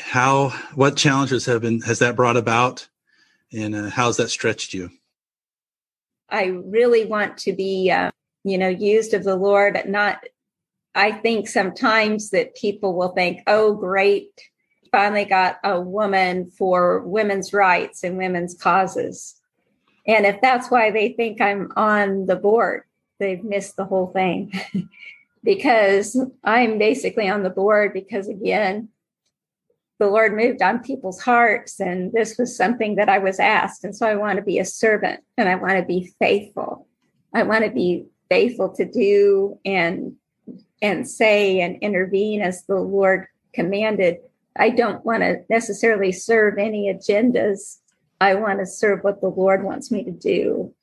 How, 0.00 0.48
what 0.74 0.96
challenges 0.96 1.46
have 1.46 1.62
been, 1.62 1.80
has 1.82 1.98
that 1.98 2.16
brought 2.16 2.36
about? 2.36 2.88
And 3.52 3.74
uh, 3.74 3.90
how's 3.90 4.16
that 4.16 4.30
stretched 4.30 4.72
you? 4.72 4.90
I 6.28 6.44
really 6.44 7.04
want 7.04 7.36
to 7.38 7.52
be, 7.52 7.90
uh, 7.90 8.10
you 8.44 8.56
know, 8.56 8.68
used 8.68 9.12
of 9.12 9.24
the 9.24 9.36
Lord. 9.36 9.78
Not, 9.86 10.24
I 10.94 11.12
think 11.12 11.48
sometimes 11.48 12.30
that 12.30 12.56
people 12.56 12.96
will 12.96 13.10
think, 13.10 13.42
oh, 13.46 13.74
great, 13.74 14.30
finally 14.90 15.26
got 15.26 15.58
a 15.62 15.78
woman 15.80 16.50
for 16.50 17.00
women's 17.00 17.52
rights 17.52 18.02
and 18.02 18.16
women's 18.16 18.54
causes. 18.54 19.34
And 20.06 20.24
if 20.24 20.40
that's 20.40 20.70
why 20.70 20.90
they 20.90 21.10
think 21.10 21.40
I'm 21.40 21.70
on 21.76 22.26
the 22.26 22.36
board, 22.36 22.84
they've 23.22 23.42
missed 23.42 23.76
the 23.76 23.84
whole 23.84 24.08
thing. 24.08 24.52
because 25.44 26.20
I'm 26.44 26.78
basically 26.78 27.28
on 27.28 27.42
the 27.42 27.50
board 27.50 27.92
because, 27.92 28.28
again, 28.28 28.88
the 29.98 30.08
Lord 30.08 30.34
moved 30.34 30.62
on 30.62 30.82
people's 30.82 31.20
hearts, 31.20 31.78
and 31.78 32.12
this 32.12 32.36
was 32.36 32.56
something 32.56 32.96
that 32.96 33.08
I 33.08 33.18
was 33.18 33.38
asked. 33.38 33.84
And 33.84 33.94
so 33.94 34.06
I 34.06 34.16
want 34.16 34.36
to 34.36 34.42
be 34.42 34.58
a 34.58 34.64
servant 34.64 35.22
and 35.38 35.48
I 35.48 35.54
want 35.54 35.78
to 35.78 35.84
be 35.84 36.12
faithful. 36.18 36.88
I 37.32 37.44
want 37.44 37.64
to 37.64 37.70
be 37.70 38.06
faithful 38.28 38.70
to 38.70 38.84
do 38.84 39.58
and 39.64 40.14
and 40.80 41.08
say 41.08 41.60
and 41.60 41.76
intervene 41.76 42.42
as 42.42 42.64
the 42.64 42.80
Lord 42.80 43.26
commanded. 43.52 44.16
I 44.56 44.70
don't 44.70 45.04
want 45.04 45.22
to 45.22 45.44
necessarily 45.48 46.10
serve 46.10 46.58
any 46.58 46.92
agendas. 46.92 47.78
I 48.20 48.34
want 48.34 48.58
to 48.58 48.66
serve 48.66 49.04
what 49.04 49.20
the 49.20 49.28
Lord 49.28 49.62
wants 49.62 49.92
me 49.92 50.02
to 50.02 50.10
do. 50.10 50.74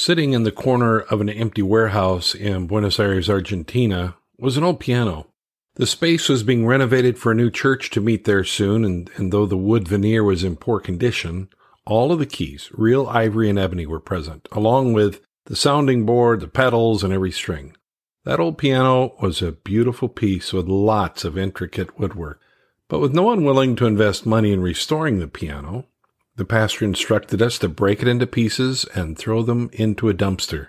Sitting 0.00 0.32
in 0.32 0.44
the 0.44 0.52
corner 0.52 1.00
of 1.00 1.20
an 1.20 1.28
empty 1.28 1.60
warehouse 1.60 2.32
in 2.32 2.68
Buenos 2.68 3.00
Aires, 3.00 3.28
Argentina, 3.28 4.14
was 4.38 4.56
an 4.56 4.62
old 4.62 4.78
piano. 4.78 5.26
The 5.74 5.88
space 5.88 6.28
was 6.28 6.44
being 6.44 6.64
renovated 6.64 7.18
for 7.18 7.32
a 7.32 7.34
new 7.34 7.50
church 7.50 7.90
to 7.90 8.00
meet 8.00 8.24
there 8.24 8.44
soon, 8.44 8.84
and, 8.84 9.10
and 9.16 9.32
though 9.32 9.44
the 9.44 9.56
wood 9.56 9.88
veneer 9.88 10.22
was 10.22 10.44
in 10.44 10.54
poor 10.54 10.78
condition, 10.78 11.48
all 11.84 12.12
of 12.12 12.20
the 12.20 12.26
keys, 12.26 12.68
real 12.70 13.08
ivory 13.08 13.50
and 13.50 13.58
ebony, 13.58 13.86
were 13.86 13.98
present, 13.98 14.46
along 14.52 14.92
with 14.92 15.20
the 15.46 15.56
sounding 15.56 16.06
board, 16.06 16.42
the 16.42 16.46
pedals, 16.46 17.02
and 17.02 17.12
every 17.12 17.32
string. 17.32 17.76
That 18.24 18.38
old 18.38 18.56
piano 18.56 19.16
was 19.20 19.42
a 19.42 19.50
beautiful 19.50 20.08
piece 20.08 20.52
with 20.52 20.68
lots 20.68 21.24
of 21.24 21.36
intricate 21.36 21.98
woodwork. 21.98 22.40
But 22.86 23.00
with 23.00 23.14
no 23.14 23.24
one 23.24 23.44
willing 23.44 23.74
to 23.74 23.86
invest 23.86 24.24
money 24.24 24.52
in 24.52 24.60
restoring 24.60 25.18
the 25.18 25.26
piano, 25.26 25.86
the 26.38 26.44
pastor 26.44 26.84
instructed 26.84 27.42
us 27.42 27.58
to 27.58 27.68
break 27.68 28.00
it 28.00 28.06
into 28.06 28.24
pieces 28.24 28.84
and 28.94 29.18
throw 29.18 29.42
them 29.42 29.68
into 29.72 30.08
a 30.08 30.14
dumpster. 30.14 30.68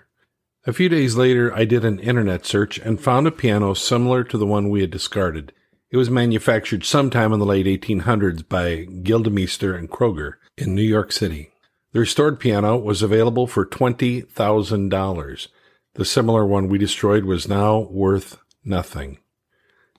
A 0.66 0.72
few 0.72 0.88
days 0.88 1.14
later, 1.14 1.54
I 1.54 1.64
did 1.64 1.84
an 1.84 2.00
internet 2.00 2.44
search 2.44 2.78
and 2.78 3.00
found 3.00 3.28
a 3.28 3.30
piano 3.30 3.74
similar 3.74 4.24
to 4.24 4.36
the 4.36 4.46
one 4.46 4.68
we 4.68 4.80
had 4.80 4.90
discarded. 4.90 5.52
It 5.92 5.96
was 5.96 6.10
manufactured 6.10 6.84
sometime 6.84 7.32
in 7.32 7.38
the 7.38 7.46
late 7.46 7.66
1800s 7.66 8.48
by 8.48 8.86
Gildemeester 9.04 9.78
and 9.78 9.88
Kroeger 9.88 10.34
in 10.58 10.74
New 10.74 10.82
York 10.82 11.12
City. 11.12 11.52
The 11.92 12.00
restored 12.00 12.40
piano 12.40 12.76
was 12.76 13.00
available 13.00 13.46
for 13.46 13.64
$20,000. 13.64 15.48
The 15.94 16.04
similar 16.04 16.44
one 16.44 16.68
we 16.68 16.78
destroyed 16.78 17.24
was 17.24 17.48
now 17.48 17.78
worth 17.90 18.38
nothing. 18.64 19.18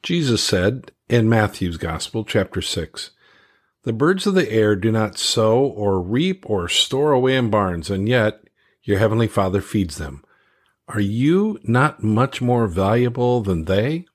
Jesus 0.03 0.43
said 0.43 0.91
in 1.07 1.29
Matthew's 1.29 1.77
Gospel, 1.77 2.25
chapter 2.25 2.61
6, 2.61 3.11
The 3.83 3.93
birds 3.93 4.27
of 4.27 4.35
the 4.35 4.51
air 4.51 4.75
do 4.75 4.91
not 4.91 5.17
sow 5.17 5.59
or 5.59 5.99
reap 5.99 6.47
or 6.47 6.67
store 6.67 7.13
away 7.13 7.35
in 7.35 7.49
barns, 7.49 7.89
and 7.89 8.07
yet 8.07 8.43
your 8.83 8.99
heavenly 8.99 9.27
Father 9.27 9.59
feeds 9.59 9.97
them. 9.97 10.23
Are 10.87 10.99
you 10.99 11.59
not 11.63 12.03
much 12.03 12.43
more 12.43 12.67
valuable 12.67 13.41
than 13.41 13.65
they? 13.65 14.05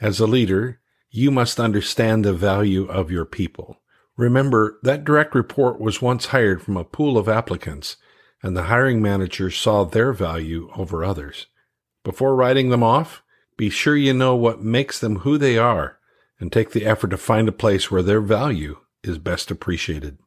As 0.00 0.18
a 0.18 0.26
leader, 0.26 0.80
you 1.10 1.30
must 1.30 1.60
understand 1.60 2.24
the 2.24 2.32
value 2.32 2.88
of 2.88 3.12
your 3.12 3.24
people. 3.24 3.80
Remember, 4.16 4.80
that 4.82 5.04
direct 5.04 5.32
report 5.32 5.80
was 5.80 6.02
once 6.02 6.26
hired 6.26 6.60
from 6.60 6.76
a 6.76 6.82
pool 6.82 7.16
of 7.16 7.28
applicants, 7.28 7.98
and 8.42 8.56
the 8.56 8.64
hiring 8.64 9.00
manager 9.00 9.48
saw 9.48 9.84
their 9.84 10.12
value 10.12 10.70
over 10.76 11.04
others. 11.04 11.46
Before 12.02 12.34
writing 12.34 12.70
them 12.70 12.82
off, 12.82 13.22
be 13.56 13.70
sure 13.70 13.96
you 13.96 14.12
know 14.12 14.34
what 14.34 14.60
makes 14.60 14.98
them 14.98 15.20
who 15.20 15.38
they 15.38 15.56
are 15.56 16.00
and 16.40 16.50
take 16.50 16.72
the 16.72 16.84
effort 16.84 17.10
to 17.10 17.16
find 17.16 17.48
a 17.48 17.52
place 17.52 17.92
where 17.92 18.02
their 18.02 18.20
value 18.20 18.78
is 19.02 19.18
best 19.18 19.50
appreciated. 19.50 20.18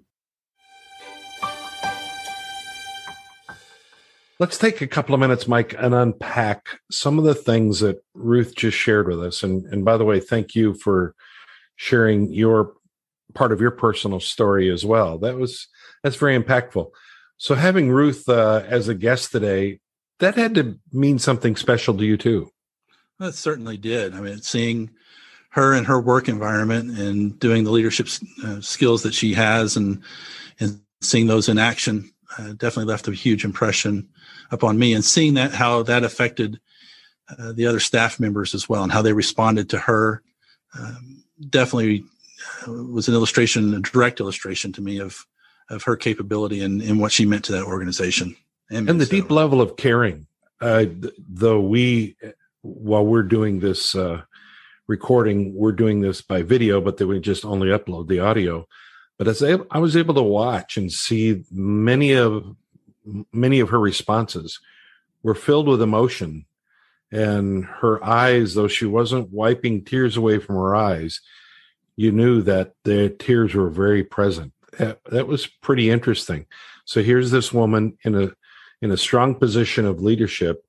Let's 4.40 4.58
take 4.58 4.82
a 4.82 4.88
couple 4.88 5.14
of 5.14 5.22
minutes, 5.22 5.48
Mike, 5.48 5.76
and 5.78 5.94
unpack 5.94 6.80
some 6.90 7.20
of 7.20 7.26
the 7.26 7.36
things 7.36 7.80
that 7.82 8.04
Ruth 8.16 8.56
just 8.56 8.76
shared 8.76 9.08
with 9.08 9.22
us. 9.24 9.44
And, 9.44 9.66
and 9.68 9.86
by 9.86 9.98
the 9.98 10.06
way, 10.06 10.20
thank 10.20 10.56
you 10.56 10.74
for 10.74 11.14
sharing 11.76 12.34
your 12.34 12.74
part 13.36 13.52
of 13.52 13.62
your 13.62 13.72
personal 13.72 14.20
story 14.20 14.70
as 14.70 14.84
well. 14.84 15.18
That 15.20 15.38
was 15.38 15.68
that's 16.04 16.16
very 16.16 16.38
impactful. 16.38 16.90
So 17.38 17.56
having 17.56 17.92
Ruth 17.92 18.28
uh, 18.28 18.64
as 18.68 18.88
a 18.88 18.96
guest 18.96 19.32
today, 19.32 19.80
that 20.20 20.36
had 20.36 20.56
to 20.56 20.80
mean 20.92 21.20
something 21.20 21.56
special 21.56 21.96
to 21.98 22.06
you 22.06 22.18
too. 22.18 22.50
That 23.20 23.34
certainly 23.34 23.78
did. 23.78 24.16
I 24.16 24.22
mean, 24.22 24.42
seeing 24.42 24.92
her 25.52 25.74
in 25.74 25.86
her 25.86 26.00
work 26.00 26.28
environment 26.28 26.98
and 26.98 27.38
doing 27.40 27.64
the 27.64 27.72
leadership 27.72 28.08
uh, 28.44 28.60
skills 28.62 29.04
that 29.04 29.14
she 29.14 29.34
has, 29.34 29.78
and 29.78 30.02
and 30.60 30.82
seeing 31.02 31.28
those 31.28 31.50
in 31.50 31.58
action, 31.58 32.12
uh, 32.38 32.54
definitely 32.54 32.86
left 32.86 33.08
a 33.08 33.12
huge 33.12 33.44
impression 33.44 34.08
upon 34.52 34.78
me 34.78 34.94
and 34.94 35.04
seeing 35.04 35.34
that 35.36 35.54
how 35.54 35.84
that 35.84 36.04
affected 36.04 36.60
uh, 37.38 37.52
the 37.54 37.66
other 37.66 37.80
staff 37.80 38.20
members 38.20 38.54
as 38.54 38.68
well 38.68 38.84
and 38.84 38.92
how 38.92 39.02
they 39.02 39.14
responded 39.14 39.70
to 39.70 39.78
her 39.78 40.22
um, 40.78 41.24
definitely 41.50 42.04
uh, 42.68 42.72
was 42.72 43.08
an 43.08 43.14
illustration 43.14 43.74
a 43.74 43.80
direct 43.80 44.20
illustration 44.20 44.72
to 44.72 44.82
me 44.82 45.00
of 45.00 45.26
of 45.70 45.84
her 45.84 45.96
capability 45.96 46.62
and, 46.62 46.82
and 46.82 47.00
what 47.00 47.12
she 47.12 47.26
meant 47.26 47.46
to 47.46 47.54
that 47.54 47.64
organization 47.64 48.36
and, 48.70 48.90
and 48.90 49.00
the 49.00 49.06
so. 49.06 49.12
deep 49.12 49.32
level 49.32 49.62
of 49.62 49.78
caring 49.78 50.28
uh, 50.62 50.86
though 51.30 51.60
we 51.60 52.16
while 52.62 53.06
we're 53.06 53.24
doing 53.24 53.60
this 53.60 53.96
uh, 53.96 54.22
recording 54.92 55.56
we're 55.56 55.72
doing 55.72 56.02
this 56.02 56.22
by 56.22 56.44
video 56.44 56.82
but 56.82 56.98
then 56.98 57.08
we 57.08 57.18
just 57.18 57.46
only 57.46 57.70
upload 57.70 58.10
the 58.10 58.20
audio. 58.20 58.68
But 59.18 59.30
as 59.30 59.42
I, 59.42 59.58
I 59.72 59.80
was 59.80 59.96
able 59.96 60.16
to 60.16 60.22
watch 60.22 60.76
and 60.76 60.92
see 60.92 61.44
many 61.50 62.12
of 62.12 62.58
many 63.32 63.62
of 63.62 63.70
her 63.70 63.80
responses 63.80 64.60
were 65.24 65.34
filled 65.34 65.70
with 65.70 65.82
emotion. 65.82 66.46
And 67.10 67.64
her 67.64 68.04
eyes 68.04 68.54
though 68.54 68.68
she 68.68 68.86
wasn't 68.86 69.32
wiping 69.32 69.86
tears 69.86 70.18
away 70.18 70.40
from 70.40 70.56
her 70.56 70.76
eyes 70.76 71.22
you 71.96 72.12
knew 72.12 72.42
that 72.42 72.74
the 72.84 73.10
tears 73.18 73.54
were 73.54 73.70
very 73.70 74.04
present. 74.04 74.52
That, 74.78 75.00
that 75.06 75.28
was 75.28 75.48
pretty 75.48 75.90
interesting. 75.90 76.48
So 76.84 77.02
here's 77.02 77.32
this 77.32 77.54
woman 77.54 77.98
in 78.04 78.16
a 78.16 78.32
in 78.82 78.92
a 78.92 78.98
strong 78.98 79.36
position 79.36 79.86
of 79.86 80.02
leadership 80.02 80.66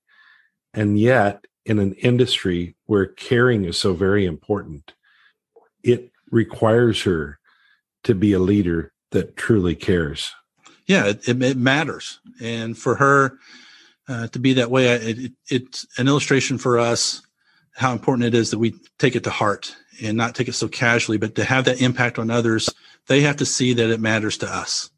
and 0.75 0.97
yet 0.97 1.45
in 1.65 1.79
an 1.79 1.93
industry 1.95 2.75
where 2.87 3.07
caring 3.07 3.65
is 3.65 3.79
so 3.79 3.95
very 3.95 4.27
important 4.27 4.95
it 5.83 6.11
requires 6.31 7.03
her 7.03 7.39
to 8.05 8.15
be 8.15 8.33
a 8.33 8.39
leader 8.39 8.93
that 9.11 9.37
truly 9.37 9.75
cares 9.75 10.33
yeah, 10.87 11.07
it, 11.07 11.43
it, 11.43 11.57
matters. 11.57 12.21
And 12.41 12.77
for 12.77 12.97
her 12.97 13.39
uh, 14.09 14.27
to 14.29 14.39
be 14.39 14.55
that 14.55 14.71
way, 14.71 14.87
it, 14.89 15.33
it's 15.49 15.87
an 15.99 16.09
illustration 16.09 16.59
for 16.59 16.79
us 16.79 17.23
how 17.75 17.93
important 17.93 18.27
it 18.27 18.35
is 18.35 18.51
that 18.51 18.59
we 18.59 18.75
take 18.99 19.17
it 19.17 19.25
to 19.25 19.31
heart 19.31 19.75
and 20.03 20.17
not 20.17 20.35
take 20.35 20.49
it 20.49 20.55
so 20.55 20.69
casually, 20.69 21.19
but 21.19 21.35
to 21.37 21.45
have 21.45 21.65
that 21.65 21.81
impact 21.81 22.19
on 22.19 22.31
others, 22.31 22.69
they 23.07 23.21
have 23.23 23.37
to 23.37 23.47
see 23.47 23.73
that 23.75 23.91
it 23.91 24.01
matters 24.01 24.37
to 24.39 24.47
us. 24.47 24.91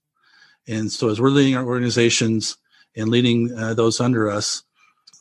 And 0.66 0.90
so 0.90 1.10
as 1.10 1.20
we're 1.20 1.28
leading 1.28 1.56
our 1.56 1.64
organizations 1.64 2.56
and 2.96 3.08
leading 3.08 3.52
uh, 3.56 3.74
those 3.74 4.00
under 4.00 4.30
us, 4.30 4.62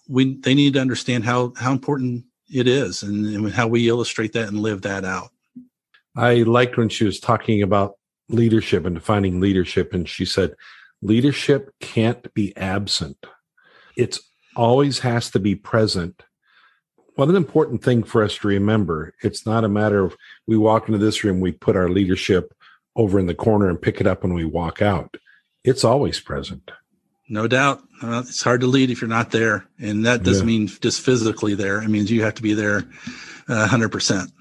we 0.07 0.35
they 0.35 0.53
need 0.53 0.73
to 0.73 0.81
understand 0.81 1.23
how 1.23 1.53
how 1.57 1.71
important 1.71 2.25
it 2.53 2.67
is 2.67 3.03
and, 3.03 3.25
and 3.25 3.51
how 3.51 3.67
we 3.67 3.87
illustrate 3.87 4.33
that 4.33 4.47
and 4.47 4.59
live 4.59 4.81
that 4.83 5.05
out. 5.05 5.29
I 6.15 6.43
liked 6.43 6.77
when 6.77 6.89
she 6.89 7.05
was 7.05 7.19
talking 7.19 7.61
about 7.63 7.95
leadership 8.29 8.85
and 8.85 8.95
defining 8.95 9.39
leadership. 9.39 9.93
And 9.93 10.07
she 10.07 10.25
said, 10.25 10.55
leadership 11.01 11.73
can't 11.79 12.33
be 12.33 12.55
absent. 12.55 13.17
It's 13.97 14.19
always 14.55 14.99
has 14.99 15.31
to 15.31 15.39
be 15.39 15.55
present. 15.55 16.23
What 17.15 17.29
an 17.29 17.35
important 17.35 17.83
thing 17.83 18.03
for 18.03 18.23
us 18.23 18.37
to 18.37 18.47
remember. 18.47 19.13
It's 19.21 19.45
not 19.45 19.63
a 19.63 19.69
matter 19.69 20.03
of 20.03 20.15
we 20.47 20.57
walk 20.57 20.87
into 20.87 20.97
this 20.97 21.23
room, 21.23 21.39
we 21.39 21.51
put 21.51 21.75
our 21.75 21.89
leadership 21.89 22.53
over 22.95 23.19
in 23.19 23.27
the 23.27 23.35
corner 23.35 23.69
and 23.69 23.81
pick 23.81 23.99
it 24.01 24.07
up 24.07 24.23
when 24.23 24.33
we 24.33 24.45
walk 24.45 24.81
out. 24.81 25.17
It's 25.63 25.83
always 25.83 26.19
present. 26.19 26.71
No 27.29 27.47
doubt. 27.47 27.81
Uh, 28.01 28.23
it's 28.27 28.43
hard 28.43 28.61
to 28.61 28.67
lead 28.67 28.89
if 28.89 29.01
you're 29.01 29.09
not 29.09 29.31
there. 29.31 29.65
And 29.79 30.05
that 30.05 30.23
doesn't 30.23 30.47
yeah. 30.47 30.59
mean 30.59 30.67
just 30.67 31.01
physically 31.01 31.55
there. 31.55 31.81
It 31.81 31.89
means 31.89 32.11
you 32.11 32.23
have 32.23 32.35
to 32.35 32.41
be 32.41 32.53
there 32.53 32.83
uh, 33.47 33.67
100%. 33.69 34.31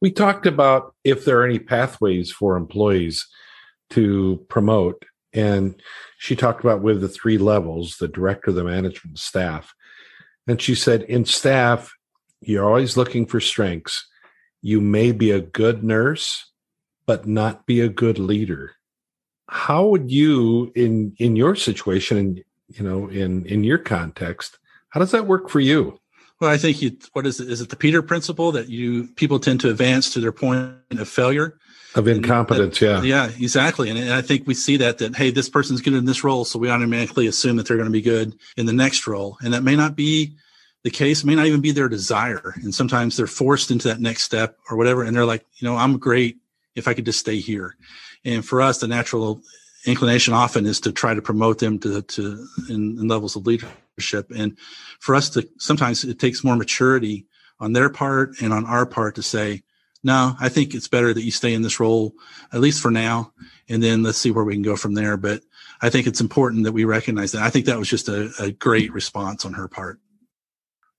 We 0.00 0.10
talked 0.10 0.46
about 0.46 0.94
if 1.04 1.24
there 1.24 1.40
are 1.40 1.46
any 1.46 1.58
pathways 1.58 2.30
for 2.30 2.56
employees 2.56 3.26
to 3.90 4.44
promote. 4.48 5.04
And 5.32 5.80
she 6.18 6.36
talked 6.36 6.62
about 6.62 6.82
with 6.82 7.00
the 7.00 7.08
three 7.08 7.38
levels 7.38 7.96
the 7.96 8.08
director, 8.08 8.52
the 8.52 8.64
management, 8.64 9.18
staff. 9.18 9.72
And 10.46 10.60
she 10.60 10.74
said, 10.74 11.02
in 11.02 11.24
staff, 11.24 11.92
you're 12.40 12.66
always 12.66 12.96
looking 12.96 13.26
for 13.26 13.40
strengths. 13.40 14.06
You 14.62 14.80
may 14.80 15.12
be 15.12 15.30
a 15.30 15.40
good 15.40 15.82
nurse, 15.84 16.50
but 17.06 17.26
not 17.26 17.66
be 17.66 17.80
a 17.80 17.88
good 17.88 18.18
leader. 18.18 18.72
How 19.50 19.84
would 19.86 20.12
you, 20.12 20.70
in 20.76 21.12
in 21.18 21.34
your 21.34 21.56
situation, 21.56 22.16
and 22.16 22.44
you 22.68 22.84
know, 22.84 23.08
in 23.08 23.44
in 23.46 23.64
your 23.64 23.78
context, 23.78 24.58
how 24.90 25.00
does 25.00 25.10
that 25.10 25.26
work 25.26 25.48
for 25.48 25.58
you? 25.58 25.98
Well, 26.38 26.50
I 26.50 26.56
think 26.56 26.80
you. 26.80 26.96
What 27.14 27.26
is 27.26 27.40
it? 27.40 27.50
Is 27.50 27.60
it 27.60 27.68
the 27.68 27.74
Peter 27.74 28.00
principle 28.00 28.52
that 28.52 28.68
you 28.68 29.08
people 29.16 29.40
tend 29.40 29.60
to 29.62 29.68
advance 29.68 30.12
to 30.12 30.20
their 30.20 30.30
point 30.30 30.76
of 30.92 31.08
failure? 31.08 31.58
Of 31.96 32.06
incompetence, 32.06 32.78
that, 32.78 33.02
yeah, 33.04 33.26
yeah, 33.26 33.32
exactly. 33.40 33.90
And, 33.90 33.98
and 33.98 34.12
I 34.12 34.22
think 34.22 34.46
we 34.46 34.54
see 34.54 34.76
that 34.76 34.98
that 34.98 35.16
hey, 35.16 35.32
this 35.32 35.48
person's 35.48 35.80
good 35.80 35.94
in 35.94 36.04
this 36.04 36.22
role, 36.22 36.44
so 36.44 36.56
we 36.56 36.70
automatically 36.70 37.26
assume 37.26 37.56
that 37.56 37.66
they're 37.66 37.76
going 37.76 37.88
to 37.88 37.92
be 37.92 38.00
good 38.00 38.38
in 38.56 38.66
the 38.66 38.72
next 38.72 39.08
role, 39.08 39.36
and 39.42 39.52
that 39.52 39.64
may 39.64 39.74
not 39.74 39.96
be 39.96 40.36
the 40.84 40.90
case. 40.90 41.24
It 41.24 41.26
may 41.26 41.34
not 41.34 41.46
even 41.46 41.60
be 41.60 41.72
their 41.72 41.88
desire, 41.88 42.54
and 42.62 42.72
sometimes 42.72 43.16
they're 43.16 43.26
forced 43.26 43.72
into 43.72 43.88
that 43.88 43.98
next 43.98 44.22
step 44.22 44.56
or 44.70 44.76
whatever, 44.76 45.02
and 45.02 45.16
they're 45.16 45.24
like, 45.24 45.44
you 45.56 45.66
know, 45.66 45.76
I'm 45.76 45.98
great 45.98 46.38
if 46.74 46.88
I 46.88 46.94
could 46.94 47.06
just 47.06 47.20
stay 47.20 47.38
here. 47.38 47.76
And 48.24 48.44
for 48.44 48.60
us, 48.60 48.78
the 48.78 48.88
natural 48.88 49.40
inclination 49.86 50.34
often 50.34 50.66
is 50.66 50.80
to 50.80 50.92
try 50.92 51.14
to 51.14 51.22
promote 51.22 51.58
them 51.58 51.78
to, 51.80 52.02
to 52.02 52.46
in, 52.68 52.98
in 52.98 53.08
levels 53.08 53.36
of 53.36 53.46
leadership. 53.46 54.30
And 54.34 54.56
for 54.98 55.14
us 55.14 55.30
to 55.30 55.48
sometimes 55.58 56.04
it 56.04 56.18
takes 56.18 56.44
more 56.44 56.56
maturity 56.56 57.26
on 57.58 57.72
their 57.72 57.90
part 57.90 58.40
and 58.40 58.52
on 58.52 58.66
our 58.66 58.86
part 58.86 59.14
to 59.16 59.22
say, 59.22 59.62
no, 60.02 60.34
I 60.40 60.48
think 60.48 60.74
it's 60.74 60.88
better 60.88 61.12
that 61.12 61.22
you 61.22 61.30
stay 61.30 61.52
in 61.52 61.62
this 61.62 61.78
role, 61.78 62.14
at 62.52 62.60
least 62.60 62.80
for 62.80 62.90
now, 62.90 63.32
and 63.68 63.82
then 63.82 64.02
let's 64.02 64.16
see 64.16 64.30
where 64.30 64.44
we 64.44 64.54
can 64.54 64.62
go 64.62 64.76
from 64.76 64.94
there. 64.94 65.18
But 65.18 65.42
I 65.82 65.90
think 65.90 66.06
it's 66.06 66.22
important 66.22 66.64
that 66.64 66.72
we 66.72 66.84
recognize 66.84 67.32
that. 67.32 67.42
I 67.42 67.50
think 67.50 67.66
that 67.66 67.78
was 67.78 67.88
just 67.88 68.08
a, 68.08 68.30
a 68.38 68.50
great 68.50 68.92
response 68.92 69.44
on 69.44 69.52
her 69.54 69.68
part. 69.68 70.00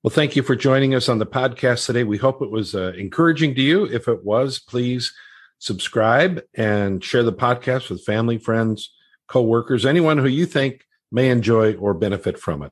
Well, 0.04 0.12
thank 0.12 0.36
you 0.36 0.44
for 0.44 0.56
joining 0.56 0.96
us 0.96 1.10
on 1.10 1.20
the 1.20 1.26
podcast 1.26 1.86
today. 1.86 2.04
We 2.04 2.18
hope 2.18 2.42
it 2.42 2.52
was 2.52 2.74
uh, 2.76 2.94
encouraging 2.96 3.56
to 3.56 3.62
you. 3.62 3.86
If 3.86 4.08
it 4.08 4.24
was, 4.24 4.60
please 4.60 5.14
subscribe 5.62 6.42
and 6.56 7.04
share 7.04 7.24
the 7.24 7.32
podcast 7.32 7.90
with 7.90 8.04
family, 8.04 8.38
friends, 8.38 8.92
coworkers, 9.28 9.86
anyone 9.86 10.18
who 10.18 10.28
you 10.28 10.46
think 10.46 10.86
may 11.12 11.30
enjoy 11.30 11.76
or 11.76 11.94
benefit 11.94 12.38
from 12.38 12.64
it. 12.64 12.72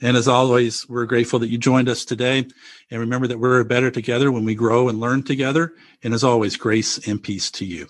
And 0.00 0.16
as 0.16 0.28
always, 0.28 0.88
we're 0.88 1.04
grateful 1.04 1.40
that 1.40 1.48
you 1.48 1.58
joined 1.58 1.88
us 1.88 2.04
today. 2.04 2.46
And 2.90 3.00
remember 3.00 3.26
that 3.26 3.40
we're 3.40 3.64
better 3.64 3.90
together 3.90 4.30
when 4.30 4.44
we 4.44 4.54
grow 4.54 4.88
and 4.88 5.00
learn 5.00 5.24
together. 5.24 5.74
And 6.02 6.14
as 6.14 6.24
always, 6.24 6.56
grace 6.56 7.06
and 7.08 7.22
peace 7.22 7.50
to 7.52 7.64
you. 7.66 7.88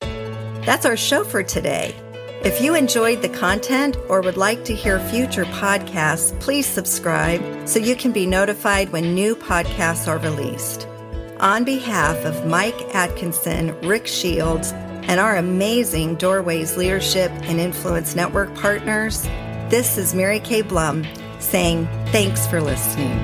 That's 0.00 0.84
our 0.84 0.96
show 0.96 1.24
for 1.24 1.42
today. 1.42 1.94
If 2.42 2.60
you 2.60 2.74
enjoyed 2.74 3.22
the 3.22 3.28
content 3.28 3.96
or 4.08 4.22
would 4.22 4.36
like 4.36 4.64
to 4.64 4.74
hear 4.74 4.98
future 4.98 5.44
podcasts, 5.44 6.38
please 6.40 6.66
subscribe 6.66 7.68
so 7.68 7.78
you 7.78 7.94
can 7.94 8.12
be 8.12 8.26
notified 8.26 8.90
when 8.90 9.14
new 9.14 9.36
podcasts 9.36 10.08
are 10.08 10.18
released. 10.18 10.86
On 11.40 11.64
behalf 11.64 12.26
of 12.26 12.44
Mike 12.44 12.94
Atkinson, 12.94 13.74
Rick 13.80 14.06
Shields, 14.06 14.72
and 15.04 15.18
our 15.18 15.38
amazing 15.38 16.16
Doorways 16.16 16.76
Leadership 16.76 17.30
and 17.44 17.58
Influence 17.58 18.14
Network 18.14 18.54
partners, 18.54 19.22
this 19.70 19.96
is 19.96 20.14
Mary 20.14 20.40
Kay 20.40 20.60
Blum 20.60 21.06
saying 21.38 21.86
thanks 22.12 22.46
for 22.46 22.60
listening. 22.60 23.16